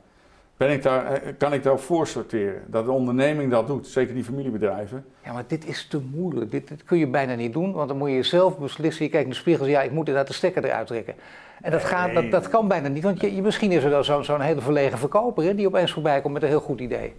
[0.60, 2.62] ben ik daar, eh, kan ik daarop voor sorteren?
[2.66, 5.04] Dat de onderneming dat doet, zeker die familiebedrijven.
[5.24, 6.50] Ja, maar dit is te moeilijk.
[6.50, 9.04] Dit, dit kun je bijna niet doen, want dan moet je zelf beslissen.
[9.04, 11.14] Je kijkt in de spiegel ja, ik moet inderdaad de stekker eruit trekken.
[11.62, 14.04] En dat, gaat, dat, dat kan bijna niet, want je, je misschien is er wel
[14.04, 17.14] zo'n zo'n hele verlegen verkoper hè, die opeens voorbij komt met een heel goed idee.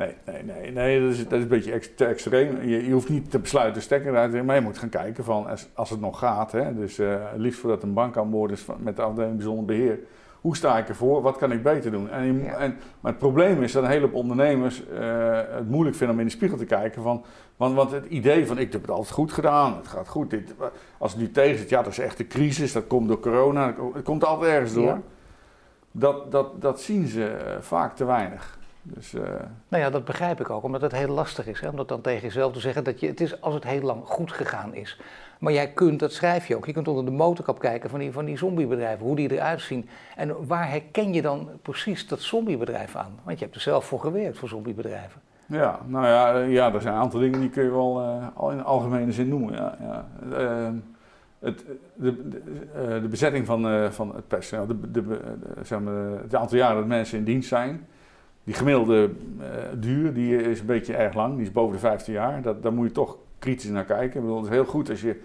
[0.00, 2.62] Nee, nee, nee, nee dat, is, dat is een beetje ex, te extreem.
[2.62, 5.46] Je, je, hoeft niet te besluiten stekker te trekken, maar je moet gaan kijken van
[5.46, 6.52] als, als het nog gaat.
[6.52, 9.64] Hè, dus uh, liefst voordat een bank aan boord is van, met de afdeling bijzonder
[9.64, 9.98] beheer
[10.40, 11.22] hoe sta ik ervoor?
[11.22, 12.10] Wat kan ik beter doen?
[12.10, 16.20] En, en maar het probleem is dat een heleboel ondernemers uh, het moeilijk vinden om
[16.22, 17.02] in de spiegel te kijken.
[17.02, 17.24] Van,
[17.56, 20.30] want, want het idee van ik heb het altijd goed gedaan, het gaat goed.
[20.30, 20.54] Dit,
[20.98, 23.74] als het nu tegen zit, ja dat is echt een crisis, dat komt door corona,
[23.92, 24.84] het komt altijd ergens door.
[24.84, 25.00] Ja.
[25.92, 28.58] Dat, dat, dat zien ze eh, vaak te weinig.
[28.82, 29.22] Dus, uh...
[29.68, 31.60] Nou ja, dat begrijp ik ook, omdat het heel lastig is.
[31.60, 31.68] Hè?
[31.68, 34.04] Om dat dan tegen jezelf te zeggen dat je, het is als het heel lang
[34.04, 35.00] goed gegaan is.
[35.38, 38.12] Maar jij kunt, dat schrijf je ook, je kunt onder de motorkap kijken van die,
[38.12, 39.88] van die zombiebedrijven, hoe die eruit zien.
[40.16, 43.18] En waar herken je dan precies dat zombiebedrijf aan?
[43.22, 45.20] Want je hebt er zelf voor gewerkt, voor zombiebedrijven.
[45.46, 48.50] Ja, nou ja, ja er zijn een aantal dingen die kun je wel uh, al
[48.50, 49.54] in algemene zin noemen.
[49.54, 50.08] Ja, ja.
[50.38, 50.68] Uh,
[51.38, 51.64] het,
[51.94, 52.42] de, de,
[53.00, 55.20] de, bezetting van, van het personeel, de, de,
[55.62, 57.86] zeg maar, het aantal jaren dat mensen in dienst zijn,
[58.50, 59.10] die gemiddelde
[59.74, 62.42] duur die is een beetje erg lang, die is boven de 15 jaar.
[62.42, 64.20] Dat, daar moet je toch kritisch naar kijken.
[64.20, 65.20] Ik bedoel, het is heel goed als je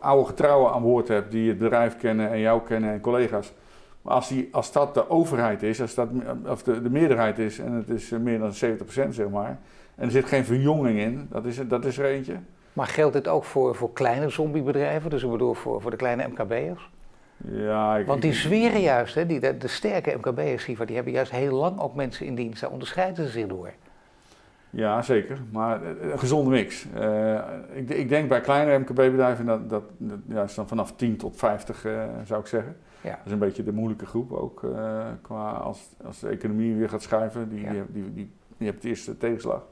[0.00, 3.52] oude getrouwen aan boord hebt die het bedrijf kennen en jou kennen en collega's.
[4.02, 6.08] Maar als, die, als dat de overheid is, als dat
[6.46, 9.58] of de, de meerderheid is en het is meer dan 70% zeg maar,
[9.94, 12.36] en er zit geen verjonging in, dat is, dat is er eentje.
[12.72, 16.28] Maar geldt dit ook voor, voor kleine zombiebedrijven, dus ik bedoel voor, voor de kleine
[16.28, 16.90] MKB'ers?
[17.36, 21.30] Ja, ik, Want die zweren juist, hè, die, de, de sterke MKB'ers, die hebben juist
[21.30, 22.60] heel lang ook mensen in dienst.
[22.60, 23.72] Daar onderscheiden ze zich door.
[24.76, 25.38] Ja, zeker.
[25.52, 26.86] Maar eh, een gezonde mix.
[26.96, 27.38] Uh,
[27.72, 31.36] ik, ik, denk bij kleinere MKB-bedrijven, dat, dat, dat ja, is dan vanaf 10 tot
[31.36, 32.76] 50 uh, eh, zou ik zeggen.
[33.00, 33.10] Ja.
[33.10, 34.62] Dat is een beetje de moeilijke groep ook.
[34.62, 37.70] Uh, qua als, als de economie weer gaat schuiven, die, ja.
[37.70, 39.62] die, die, die, die hebt de eerste tegenslag.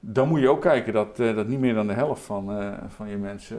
[0.00, 3.16] Dan moet je ook kijken dat, dat niet meer dan de helft van, van je
[3.16, 3.58] mensen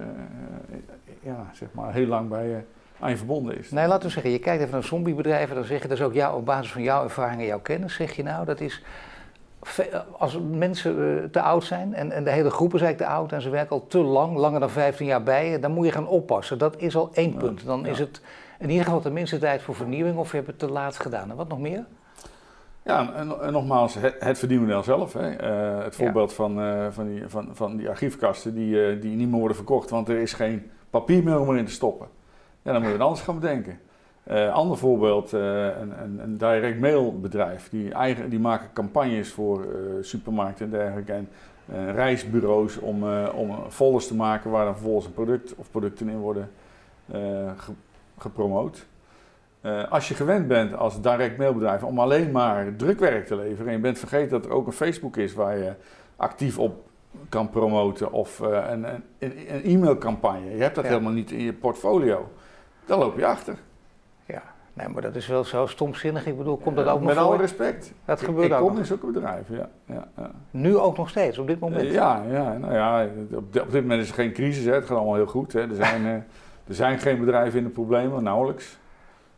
[1.22, 2.60] ja, zeg maar heel lang bij je
[3.00, 3.72] aan je verbonden is.
[3.72, 6.14] Nee, laten we zeggen, je kijkt even naar zombiebedrijven, dan zeg je dat is ook
[6.14, 8.84] jou, op basis van jouw ervaring en jouw kennis, zeg je nou, dat is
[10.18, 13.32] als mensen eh, te oud zijn en, en de hele groep is eigenlijk te oud
[13.32, 15.92] en ze werken al te lang, langer dan 15 jaar bij je, dan moet je
[15.92, 16.58] gaan oppassen.
[16.58, 17.66] Dat is al één punt.
[17.66, 18.22] Dan is het
[18.60, 21.30] in ieder geval tenminste tijd voor vernieuwing of je hebt het te laat gedaan.
[21.30, 21.86] En wat nog meer?
[22.84, 25.14] Ja, en, en nogmaals, het, het verdienmodel zelf.
[25.14, 25.30] Hè.
[25.78, 26.36] Uh, het voorbeeld ja.
[26.36, 29.90] van, uh, van, die, van, van die archiefkasten die, uh, die niet meer worden verkocht,
[29.90, 32.08] want er is geen papier meer om erin te stoppen.
[32.70, 33.80] Ja, dan moet je het anders gaan bedenken.
[34.32, 37.70] Uh, ander voorbeeld, uh, een, een, een, direct mailbedrijf.
[37.70, 41.14] Die, eigen, die maken campagnes voor uh, supermarkten en dergelijke.
[41.14, 41.30] En
[41.94, 43.04] reisbureaus om,
[43.36, 46.52] om folders te maken waar dan vervolgens een product of producten in worden
[47.58, 47.72] ge,
[48.18, 48.86] gepromoot.
[49.90, 53.68] als je gewend bent als direct mailbedrijf om alleen maar drukwerk te leveren.
[53.68, 55.74] En je bent vergeten dat er ook een Facebook is waar je
[56.16, 56.90] actief op
[57.30, 58.12] kan promoten.
[58.12, 60.56] Of een, een, een e-mailcampagne.
[60.56, 60.90] Je hebt dat ja.
[60.90, 62.28] helemaal niet in je portfolio.
[62.90, 63.56] Dan loop je achter.
[64.26, 64.42] Ja,
[64.74, 66.26] nee, maar dat is wel zo stomzinnig.
[66.26, 67.26] Ik bedoel, komt dat ook nog Met voor?
[67.26, 67.94] alle respect.
[68.06, 68.80] Dat gebeurt ik ook kom nog.
[68.80, 69.70] in zulke bedrijven, ja.
[69.86, 70.32] ja, ja.
[70.52, 71.84] Nu ook nog steeds, op dit moment?
[71.84, 74.66] Uh, ja, ja, nou ja, op, dit, moment is er geen crisis.
[74.66, 74.74] Hè.
[74.74, 75.54] Het gaat allemaal heel goed.
[75.54, 75.60] Hè.
[75.60, 76.12] Er, zijn, uh,
[76.70, 78.78] er zijn geen bedrijven in de problemen, nauwelijks.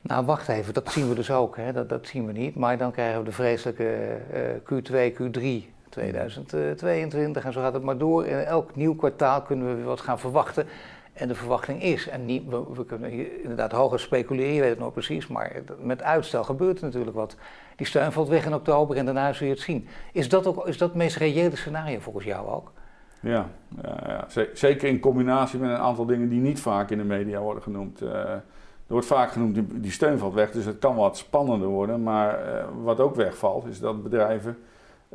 [0.02, 1.58] Nou, wacht even, dat zien we dus ook.
[1.58, 1.74] Hè.
[1.74, 2.56] Dat, dat zien we niet.
[2.56, 7.98] Maar dan krijgen we de vreselijke uh, Q2, Q3 2022 en zo gaat het maar
[7.98, 8.26] door.
[8.26, 10.68] In elk nieuw kwartaal kunnen we weer wat gaan verwachten.
[11.14, 14.94] En de verwachting is, en niet, we, kunnen inderdaad hoger speculeren, je weet het nog
[14.94, 17.36] precies, maar met uitstel gebeurt er natuurlijk wat.
[17.76, 19.88] Die steun valt weg in oktober en daarna zul je het zien.
[20.12, 22.72] Is dat, ook, is dat het meest reële scenario volgens jou ook?
[23.20, 23.50] Ja,
[23.82, 27.64] ja, zeker in combinatie met een aantal dingen die niet vaak in de media worden
[27.64, 28.02] genoemd.
[28.02, 28.42] Uh, er
[28.88, 32.04] wordt vaak genoemd, die, die steun valt weg, dus het kan wat spannender worden.
[32.04, 34.58] Maar uh, wat ook wegvalt, is dat bedrijven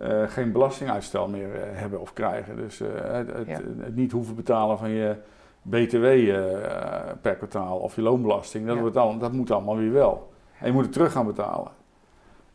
[0.03, 2.57] uh, geen belastinguitstel meer hebben of krijgen.
[2.57, 3.61] Dus het, het, ja.
[3.79, 5.17] het niet hoeven betalen van je
[5.63, 6.05] BTW
[7.21, 8.67] per kwartaal of je loonbelasting.
[8.67, 8.81] Dat, ja.
[8.81, 10.33] wordt al, dat moet allemaal weer wel.
[10.59, 11.73] En je moet het terug gaan betalen.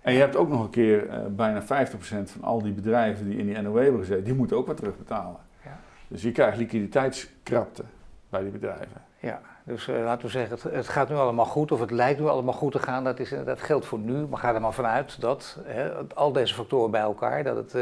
[0.01, 1.65] En je hebt ook nog een keer bijna 50%
[2.06, 5.39] van al die bedrijven die in die NOW hebben gezeten, die moeten ook wat terugbetalen.
[5.63, 5.80] Ja.
[6.08, 7.84] Dus je krijgt liquiditeitskrapte
[8.30, 9.01] bij die bedrijven.
[9.19, 12.19] Ja, dus uh, laten we zeggen, het, het, gaat nu allemaal goed of het lijkt
[12.19, 13.03] nu allemaal goed te gaan.
[13.03, 16.53] Dat, is, dat geldt voor nu, maar ga er maar vanuit dat hè, al deze
[16.53, 17.73] factoren bij elkaar, dat het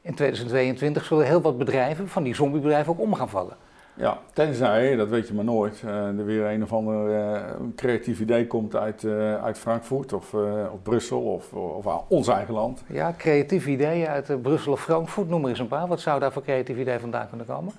[0.00, 3.56] in 2022 zullen heel wat bedrijven, van die zombiebedrijven, ook om gaan vallen.
[3.94, 7.40] Ja, tenzij, dat weet je maar nooit, er weer een of ander
[7.76, 9.04] creatief idee komt uit,
[9.42, 10.34] uit Frankfurt of,
[10.72, 12.84] of Brussel of, of, ons eigen land.
[12.86, 15.86] Ja, creatief ideeën uit Brussel of Frankfurt, noem maar eens een paar.
[15.86, 17.72] Wat zou daar voor creatief idee vandaan kunnen komen?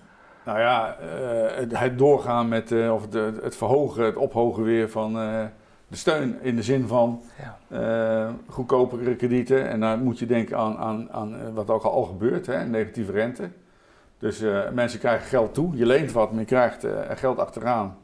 [0.49, 0.95] Nou ja,
[1.55, 5.13] het, het, doorgaan met, of het, het, verhogen, het ophogen weer van,
[5.87, 7.21] De steun in de zin van
[7.69, 8.33] ja.
[8.47, 9.69] goedkopere kredieten.
[9.69, 13.49] En dan moet je denken aan, aan, aan wat ook al gebeurt, hè, negatieve rente.
[14.17, 15.77] Dus mensen krijgen geld toe.
[15.77, 17.97] Je leent wat, maar je krijgt geld achteraan.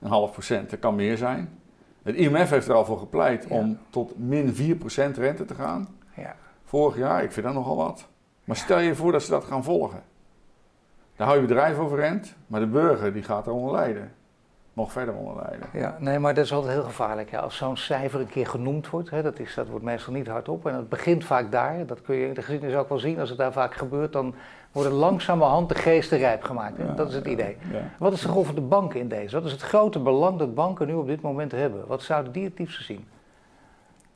[0.00, 1.58] Een half procent, dat kan meer zijn.
[2.02, 4.58] Het IMF heeft er al voor gepleit om tot min 4%
[5.14, 5.88] rente te gaan.
[6.16, 6.36] Ja.
[6.64, 8.08] Vorig jaar, ik vind dat nogal wat.
[8.44, 10.02] Maar stel je voor dat ze dat gaan volgen.
[11.16, 14.12] Dan hou je bedrijf overeind, maar de burger die gaat eronder lijden.
[14.72, 15.68] Nog verder onder lijden.
[15.72, 17.30] Ja, nee, maar dat is altijd heel gevaarlijk.
[17.30, 17.38] Ja.
[17.38, 20.66] Als zo'n cijfer een keer genoemd wordt, hè, dat, is, dat wordt meestal niet hardop.
[20.66, 21.86] En het begint vaak daar.
[21.86, 23.20] Dat kun je in de geschiedenis ook wel zien.
[23.20, 24.34] Als het daar vaak gebeurt, dan
[24.72, 26.76] worden langzamerhand de geesten rijp gemaakt.
[26.78, 27.56] Ja, dat is het idee.
[27.98, 29.36] Wat is de rol van de banken in deze?
[29.36, 31.86] Wat is het grote belang dat banken nu op dit moment hebben?
[31.86, 33.04] Wat zouden die het liefst zien?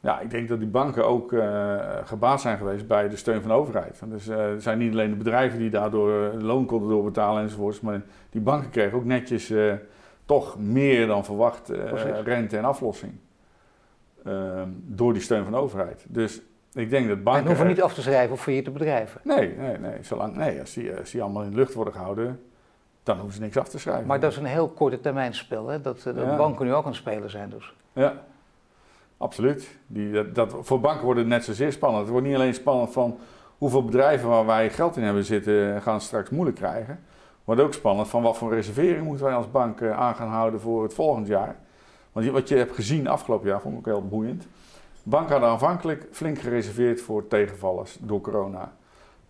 [0.01, 3.51] Ja, ik denk dat die banken ook uh, gebaat zijn geweest bij de steun van
[3.51, 4.01] de overheid.
[4.05, 7.81] Dus uh, er zijn niet alleen de bedrijven die daardoor uh, loon konden doorbetalen enzovoorts,
[7.81, 9.53] maar die banken kregen ook netjes
[10.25, 11.69] toch meer dan verwacht
[12.25, 13.13] rente en aflossing.
[14.25, 16.05] Ehm, door die steun van de overheid.
[16.09, 16.41] Dus
[16.73, 17.43] ik denk dat banken...
[17.43, 19.21] En hoeven niet af te schrijven of failliete bedrijven?
[19.25, 19.99] Nee, nee, nee.
[20.01, 22.41] Zolang, nee als, die, als die allemaal in de lucht worden gehouden,
[23.03, 24.07] dan hoeven ze niks af te schrijven.
[24.07, 25.81] Maar dat is een heel korte termijn spel, hè?
[25.81, 27.75] Dat, de banken nu ook aan het spelen zijn dus.
[27.93, 28.25] Ja,
[29.21, 29.79] Absoluut.
[29.87, 32.03] Die, dat, voor banken wordt het net zozeer spannend.
[32.03, 33.19] Het wordt niet alleen spannend van
[33.59, 36.95] hoeveel bedrijven waar wij geld in hebben zitten gaan straks moeilijk krijgen.
[36.95, 40.29] Het wordt ook spannend van wat voor reservering moeten wij als bank eh, aan gaan
[40.29, 41.57] houden voor het volgend jaar.
[42.13, 44.47] Want wat je hebt gezien afgelopen jaar vond ik ook heel boeiend.
[45.03, 48.73] Banken hadden aanvankelijk flink gereserveerd voor tegenvallers door corona.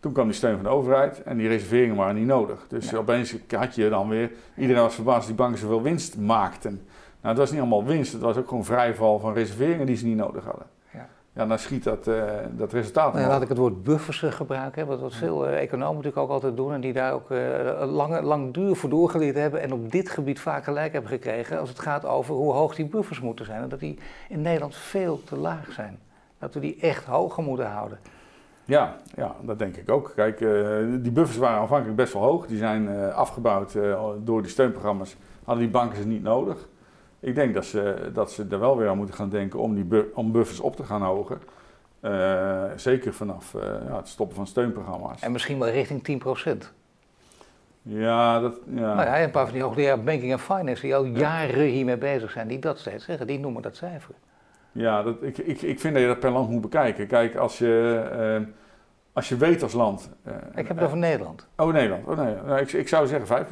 [0.00, 2.66] Toen kwam die steun van de overheid en die reserveringen waren niet nodig.
[2.68, 6.86] Dus opeens had je dan weer, iedereen was verbaasd dat die banken zoveel winst maakten.
[7.22, 10.06] Nou, dat was niet allemaal winst, het was ook gewoon vrijval van reserveringen die ze
[10.06, 10.66] niet nodig hadden.
[10.92, 13.14] Ja, ja dan schiet dat, uh, dat resultaat.
[13.14, 16.30] Nou, laat ik het woord buffers uh, gebruiken, wat, wat veel uh, economen natuurlijk ook
[16.30, 17.28] altijd doen en die daar ook
[17.90, 21.68] lang, lang duur voor doorgeleerd hebben en op dit gebied vaak gelijk hebben gekregen als
[21.68, 23.62] het gaat over hoe hoog die buffers moeten zijn.
[23.62, 25.98] En dat die in Nederland veel te laag zijn.
[26.38, 27.98] Dat we die echt hoger moeten houden.
[28.64, 30.12] Ja, ja, dat denk ik ook.
[30.14, 30.38] Kijk,
[31.02, 32.46] die buffers waren aanvankelijk best wel hoog.
[32.46, 33.76] Die zijn afgebouwd
[34.18, 35.16] door die steunprogramma's.
[35.44, 36.68] Hadden die banken ze niet nodig.
[37.20, 40.14] Ik denk dat ze, dat ze er wel weer aan moeten gaan denken om, die
[40.14, 41.40] om buffers op te gaan hogen.
[42.02, 45.22] Uh, zeker vanaf uh, ja, het stoppen van steunprogramma's.
[45.22, 46.22] En misschien wel richting
[46.64, 46.66] 10%.
[47.82, 48.94] Ja, dat, ja.
[48.94, 52.30] Nou ja, een paar van die hoogleraar banking en finance die al jaren hiermee bezig
[52.30, 54.14] zijn, die dat steeds zeggen, die noemen dat cijfer.
[54.72, 57.06] Ja, dat, ik, ik, ik vind dat je dat per land moet bekijken.
[57.06, 58.48] Kijk, als je, uh,
[59.12, 60.10] als je weet als land...
[60.54, 61.48] ik heb het over Nederland.
[61.56, 62.06] Oh, Nederland.
[62.06, 62.34] Oh, nee.
[62.46, 63.48] Nou, ik, ik zou zeggen 5%.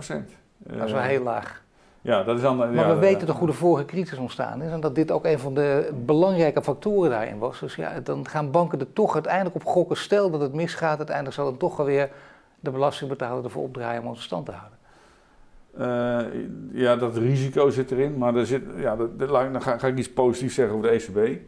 [0.58, 1.62] dat is wel heel laag.
[2.08, 4.80] Ja, dat is dan, maar we weten toch hoe de vorige crisis ontstaan is en
[4.80, 7.60] dat dit ook een van de belangrijke factoren daarin was.
[7.60, 9.96] Dus ja, dan gaan banken er toch uiteindelijk op gokken.
[9.96, 12.10] Stel dat het misgaat, uiteindelijk zal dan toch wel weer
[12.60, 14.78] de belastingbetaler ervoor opdraaien om onze stand te houden.
[15.78, 19.98] Uh, ja, dat risico zit erin, maar er zit, ja, dat, dan ga, ga, ik
[19.98, 21.40] iets positiefs zeggen over de ECB.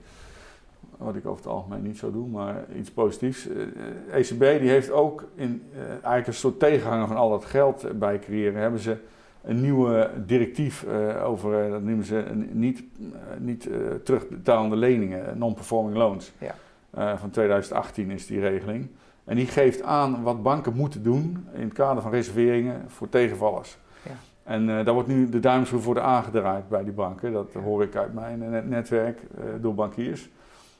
[0.96, 3.42] Wat ik over het algemeen niet zo doe, maar iets positiefs.
[3.42, 3.68] De
[4.08, 7.98] uh, ECB die heeft ook in, uh, eigenlijk een soort tegenhanger van al dat geld
[7.98, 8.96] bij creëren, hebben ze
[9.42, 13.68] een nieuwe directief uh, over, uh, dat noemen ze niet, uh, niet
[14.04, 16.32] terugbetalende leningen, non-performing loans.
[16.38, 17.16] Ja.
[17.16, 18.88] van 2018 is die regeling.
[19.24, 23.78] En die geeft aan wat banken moeten doen in het kader van reserveringen voor tegenvallers.
[24.02, 24.10] Ja.
[24.42, 27.32] En daar wordt nu de duimschroef voor aangedraaid bij die banken.
[27.32, 29.18] Dat hoor ik uit mijn netwerk
[29.60, 30.28] door bankiers.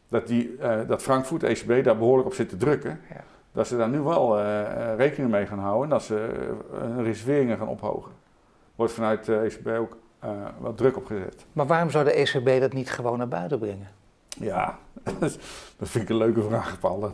[0.09, 3.01] Dat, die, dat Frankfurt, ECB, daar behoorlijk op zit te drukken.
[3.09, 3.21] Ja.
[3.53, 4.43] Dat ze daar nu wel
[4.97, 6.29] rekening mee gaan houden en dat ze
[6.97, 8.13] reserveringen gaan ophogen
[8.81, 11.47] wordt vanuit de ECB ook uh, wat druk op gezet.
[11.53, 13.89] Maar waarom zou de ECB dat niet gewoon naar buiten brengen?
[14.29, 14.79] Ja,
[15.79, 17.13] dat vind ik een leuke vraag, Paul.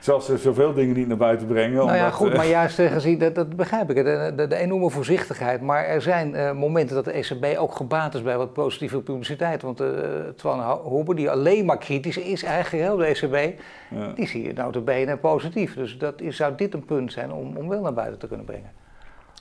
[0.00, 1.76] Zoals ze zoveel dingen niet naar buiten brengen.
[1.76, 5.60] Nou ja, goed, maar juist gezien, dat, dat, begrijp ik, de, de, de, enorme voorzichtigheid.
[5.60, 9.62] Maar er zijn uh, momenten dat de ECB ook gebaat is bij wat positieve publiciteit.
[9.62, 9.88] Want uh,
[10.36, 14.12] Twan Hoeber, die alleen maar kritisch is eigenlijk, heel de ECB, ja.
[14.12, 15.74] die zie je nou te benen positief.
[15.74, 18.46] Dus dat is, zou dit een punt zijn om, om wel naar buiten te kunnen
[18.46, 18.77] brengen.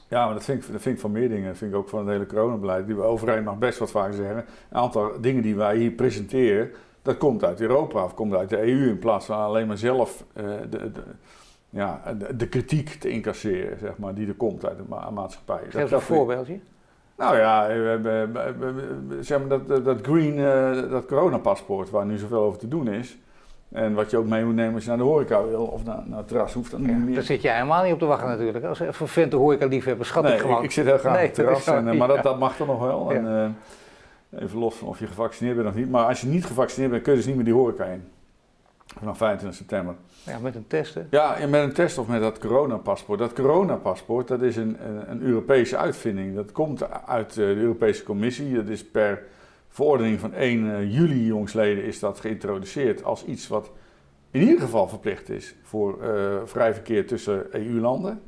[0.07, 1.47] Ja, maar dat vind, ik, dat vind ik van meer dingen.
[1.47, 2.87] Dat vind ik ook van het hele coronabeleid.
[2.87, 4.37] Die overheid mag best wat vaak zeggen.
[4.37, 8.57] Een aantal dingen die wij hier presenteren, dat komt uit Europa of komt uit de
[8.57, 8.89] EU.
[8.89, 11.01] In plaats van alleen maar zelf uh, de, de,
[11.69, 15.61] ja, de, de, kritiek te incasseren, zeg maar, die er komt uit de ma maatschappij.
[15.69, 16.59] Geef een voorbeeldje.
[17.17, 17.67] Nou ja,
[19.19, 23.17] zeg maar dat, dat green, uh, dat coronapaspoort waar nu zoveel over te doen is.
[23.71, 26.03] En wat je ook mee moet nemen als je naar de horeca wil of naar,
[26.05, 27.15] naar het terras, hoeft dan niet meer.
[27.15, 28.65] Daar zit je helemaal niet op te wachten natuurlijk.
[28.65, 30.57] Als je vindt de horeca liefhebber, schat nee, ik gewoon.
[30.57, 32.57] Ik, ik zit heel graag nee, op het terras, en, eh, maar dat, dat mag
[32.57, 33.11] dan nog wel.
[33.11, 33.25] En,
[34.29, 35.89] uh, even los van of je gevaccineerd bent of niet.
[35.89, 38.03] Maar als je niet gevaccineerd bent, kun je dus niet meer die horeca in.
[38.99, 39.95] Vanaf 25 september.
[40.23, 41.01] Ja, met een test hè?
[41.09, 43.19] Ja, met een test of met dat coronapaspoort.
[43.19, 46.35] Dat coronapaspoort, dat is een, een, een Europese uitvinding.
[46.35, 48.55] Dat komt uit de Europese Commissie.
[48.55, 49.23] Dat is per
[49.77, 53.71] verordening van 1 juli jongsleden is dat geïntroduceerd als iets wat
[54.31, 55.97] in ieder geval verplicht is voor
[56.45, 58.21] vrij verkeer tussen EU-landen.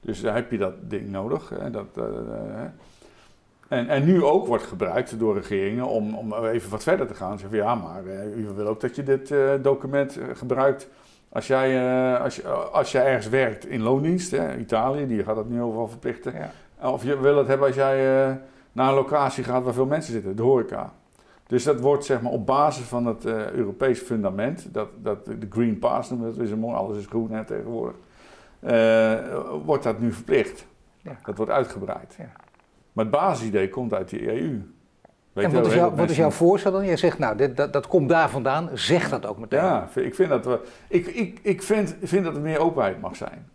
[0.00, 1.48] Dus daar heb je dat ding nodig.
[1.48, 1.98] Hè, dat,
[3.68, 7.38] en, en nu ook wordt gebruikt door regeringen om, om even wat verder te gaan.
[7.38, 10.88] Zeggen ja, maar uh, u wil ook dat je dit uh, document uh, gebruikt
[11.28, 14.30] als jij, als, je, als jij ergens werkt in loondienst.
[14.30, 16.34] Hè, Italië, die gaat dat nu overal verplichten.
[16.34, 16.90] Ja.
[16.90, 18.40] Of je wil het hebben als jij
[18.74, 20.92] naar een locatie gaat waar veel mensen zitten, de horeca.
[21.46, 25.78] Dus dat wordt zeg maar op basis van het Europese fundament, dat, dat de Green
[25.78, 27.96] Pass noemen, dat is een mooi, alles is groen hè, tegenwoordig,
[29.64, 30.66] wordt dat nu verplicht.
[31.02, 31.16] Ja.
[31.24, 32.14] Dat wordt uitgebreid.
[32.18, 32.32] Ja.
[32.92, 34.62] Maar het basisidee komt uit de EU.
[35.32, 36.86] Weet en wat, is, wat is, jouw voorstel dan?
[36.86, 38.68] Je zegt, nou, dit, dat, dat, komt daar vandaan.
[38.72, 39.60] Zeg dat ook meteen.
[39.60, 43.16] Ja, ik vind dat, we, ik, ik, ik vind, vind dat er meer openheid mag
[43.16, 43.48] zijn.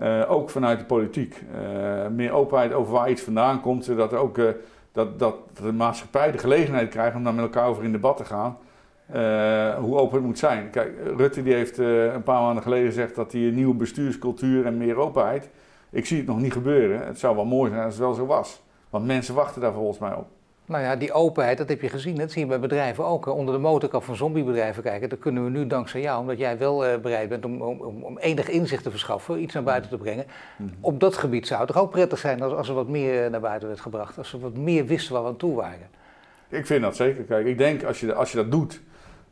[0.00, 1.42] Uh, ook vanuit de politiek.
[1.54, 4.50] Uh, meer openheid over waar iets vandaan komt, zodat ook, uh,
[4.92, 8.24] dat, dat de maatschappij de gelegenheid krijgt om daar met elkaar over in debat te
[8.24, 8.58] gaan.
[9.80, 10.70] hoe open het moet zijn.
[10.70, 14.76] Kijk, Rutte die heeft een paar maanden geleden gezegd dat hij een nieuwe bestuurscultuur en
[14.76, 15.50] meer openheid.
[15.90, 17.06] Ik zie het nog niet gebeuren.
[17.06, 18.62] Het zou wel mooi zijn als het wel zo was.
[18.90, 20.35] Want mensen wachten daar volgens mij op.
[20.66, 22.16] Nou ja, die openheid, dat heb je gezien.
[22.16, 23.26] Dat zie je bij bedrijven ook.
[23.26, 25.08] Onder de motorkap van zombiebedrijven kijken.
[25.08, 28.18] Dat kunnen we nu dankzij jou, omdat jij wel uh, bereid bent om, om, om,
[28.18, 30.24] enig inzicht te verschaffen, iets naar buiten te brengen.
[30.56, 30.70] Mhm.
[30.80, 33.30] Op dat gebied zou het toch ook prettig zijn als, als er wat meer eh,
[33.30, 34.18] naar buiten werd gebracht.
[34.18, 35.88] Als we wat meer wisten waar we aan toe waren.
[36.48, 37.24] Ik vind dat zeker.
[37.24, 38.80] Kijk, ik denk als je, als je dat doet,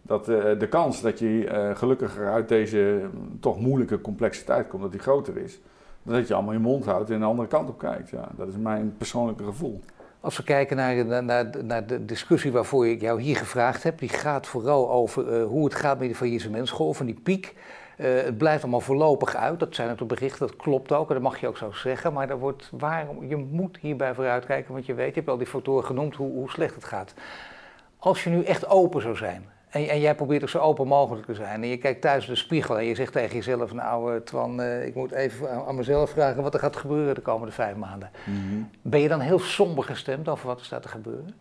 [0.03, 4.83] dat uh, de kans dat je uh, gelukkiger uit deze mm, toch moeilijke complexiteit komt,
[4.83, 5.61] dat die groter is
[6.05, 8.11] dat je allemaal je mond houdt en de andere kant op kijkt.
[8.11, 9.81] Ja, dat is mijn persoonlijke gevoel.
[10.25, 14.09] Als we kijken naar, naar, naar de discussie waarvoor ik jou hier gevraagd heb, die
[14.09, 17.55] gaat vooral over uh, hoe het gaat met de faillissementsgolf en die piek.
[17.99, 21.23] Uh, het blijft allemaal voorlopig uit, dat zijn natuurlijk berichten, dat klopt ook en dat
[21.23, 22.13] mag je ook zo zeggen.
[22.13, 25.47] Maar er wordt, waarom, je moet hierbij vooruitkijken, want je weet, je hebt al die
[25.47, 27.15] factoren genoemd hoe, hoe slecht het gaat.
[27.99, 31.27] Als je nu echt open zou zijn, en, en, jij probeert ook zo open mogelijk
[31.27, 31.63] te zijn.
[31.63, 34.61] En je kijkt thuis in de spiegel en je zegt tegen jezelf: Nou, uh, Twan,
[34.61, 38.11] uh, ik moet even aan, mezelf vragen wat er gaat gebeuren de komende vijf maanden.
[38.25, 38.63] Mhm.
[38.83, 41.35] Ben je dan heel somber gestemd over wat er staat te gebeuren?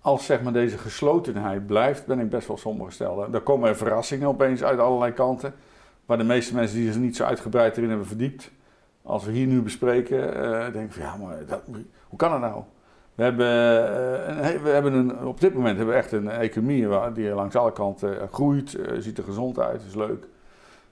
[0.00, 3.34] Als zeg maar deze geslotenheid blijft, ben ik best wel somber gesteld.
[3.34, 5.54] Er komen er verrassingen opeens uit allerlei kanten.
[6.06, 8.50] Waar de meeste mensen die zich niet zo uitgebreid erin hebben verdiept.
[9.02, 11.60] Als we hier nu bespreken, uh, denk ik van ja, maar dat,
[12.08, 12.62] hoe kan dat nou?
[13.16, 17.12] We hebben, uh, we hebben een, op dit moment hebben we echt een economie waar,
[17.12, 20.26] die langs alle kanten eh, groeit, uh, ziet er gezond uit, is leuk.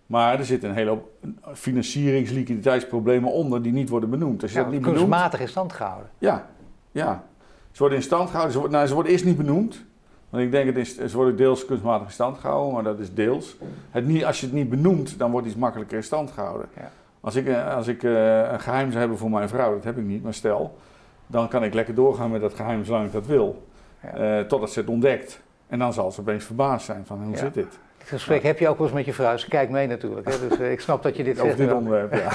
[0.07, 1.09] Maar er zitten een hele hoop
[1.53, 4.43] financierings-, liquiditeitsproblemen onder die niet worden benoemd.
[4.43, 6.11] Als je ja, dat niet kunstmatig in stand gehouden.
[6.19, 6.47] Ja,
[6.93, 7.25] ja.
[7.71, 9.85] Ze worden in stand gehouden, ze worden, nou, ze worden eerst niet benoemd.
[10.31, 13.15] Want ik denk, het is, ze worden deels kunstmatig in stand gehouden, maar dat is
[13.15, 13.57] deels.
[13.91, 16.69] Het niet, als je het niet benoemt, dan wordt iets makkelijker in stand gehouden.
[16.77, 16.91] Ja.
[17.21, 20.23] Als ik, als ik een geheim zou hebben voor mijn vrouw, dat heb ik niet,
[20.23, 20.79] maar stel
[21.27, 23.67] dan kan ik lekker doorgaan met dat geheim zolang ik dat wil.
[24.03, 24.39] Ja.
[24.39, 25.43] Uh, totdat ze het ontdekt.
[25.67, 27.79] En dan zal ze opeens verbaasd zijn van hoe zit dit?
[28.05, 29.37] Het gesprek heb je ook wel eens met je vrouw.
[29.37, 30.29] Ze kijkt mee natuurlijk.
[30.29, 30.49] Hè?
[30.49, 32.33] Dus uh, ik snap dat je dit Over dit onderwerp, ja.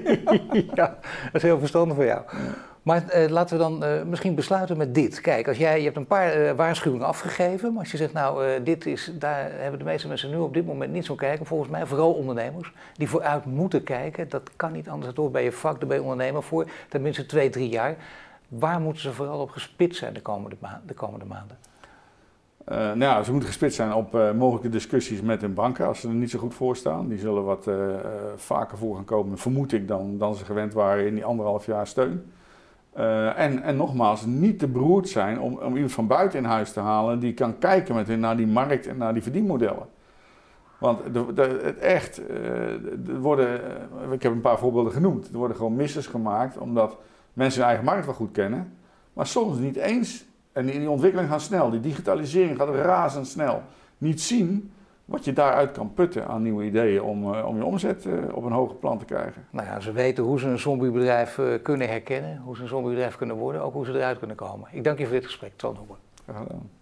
[0.74, 0.98] ja.
[1.24, 2.22] Dat is heel verstandig voor jou.
[2.82, 5.20] Maar uh, laten we dan uh, misschien besluiten met dit.
[5.20, 8.86] Kijk, als jij, je hebt een paar waarschuwingen afgegeven, maar als je zegt, nou, dit
[8.86, 11.46] is, daar hebben de meeste mensen nu op dit moment niet zo kijken.
[11.46, 14.28] Volgens mij vooral ondernemers die vooruit moeten kijken.
[14.28, 15.06] Dat kan niet anders.
[15.06, 16.66] Dat hoort bij je vak, daar ben je ondernemer voor.
[16.88, 17.96] Tenminste twee, drie jaar.
[18.48, 21.56] Waar moeten ze vooral op gespitst zijn de komende, de komende maanden?
[22.66, 26.14] Nou ja, ze moeten gespitst zijn op mogelijke discussies met hun banken als ze er
[26.14, 27.08] niet zo goed voor staan.
[27.08, 27.70] Die zullen wat
[28.36, 31.86] vaker voor gaan komen, vermoed ik, dan, dan ze gewend waren in die anderhalf jaar
[31.86, 32.32] steun.
[33.36, 36.80] En, en nogmaals, niet te beroerd zijn om, om iemand van buiten in huis te
[36.80, 39.86] halen die kan kijken met hen naar die markt en naar die verdienmodellen.
[40.78, 42.20] Want de, het echt,
[43.06, 43.60] er worden,
[44.10, 46.96] ik heb een paar voorbeelden genoemd, er worden gewoon missers gemaakt omdat
[47.32, 48.72] mensen hun eigen markt wel goed kennen,
[49.12, 50.24] maar soms niet eens.
[50.52, 53.62] En die, die ontwikkeling gaat snel, die digitalisering gaat razendsnel.
[53.98, 54.72] Niet zien
[55.04, 58.44] wat je daaruit kan putten aan nieuwe ideeën om, uh, om je omzet uh, op
[58.44, 59.46] een hoger plan te krijgen.
[59.50, 63.16] Nou ja, ze weten hoe ze een zombiebedrijf uh, kunnen herkennen, hoe ze een zombiebedrijf
[63.16, 64.68] kunnen worden, ook hoe ze eruit kunnen komen.
[64.72, 65.96] Ik dank je voor dit gesprek, Ton Hoeber.
[66.24, 66.81] Graag gedaan.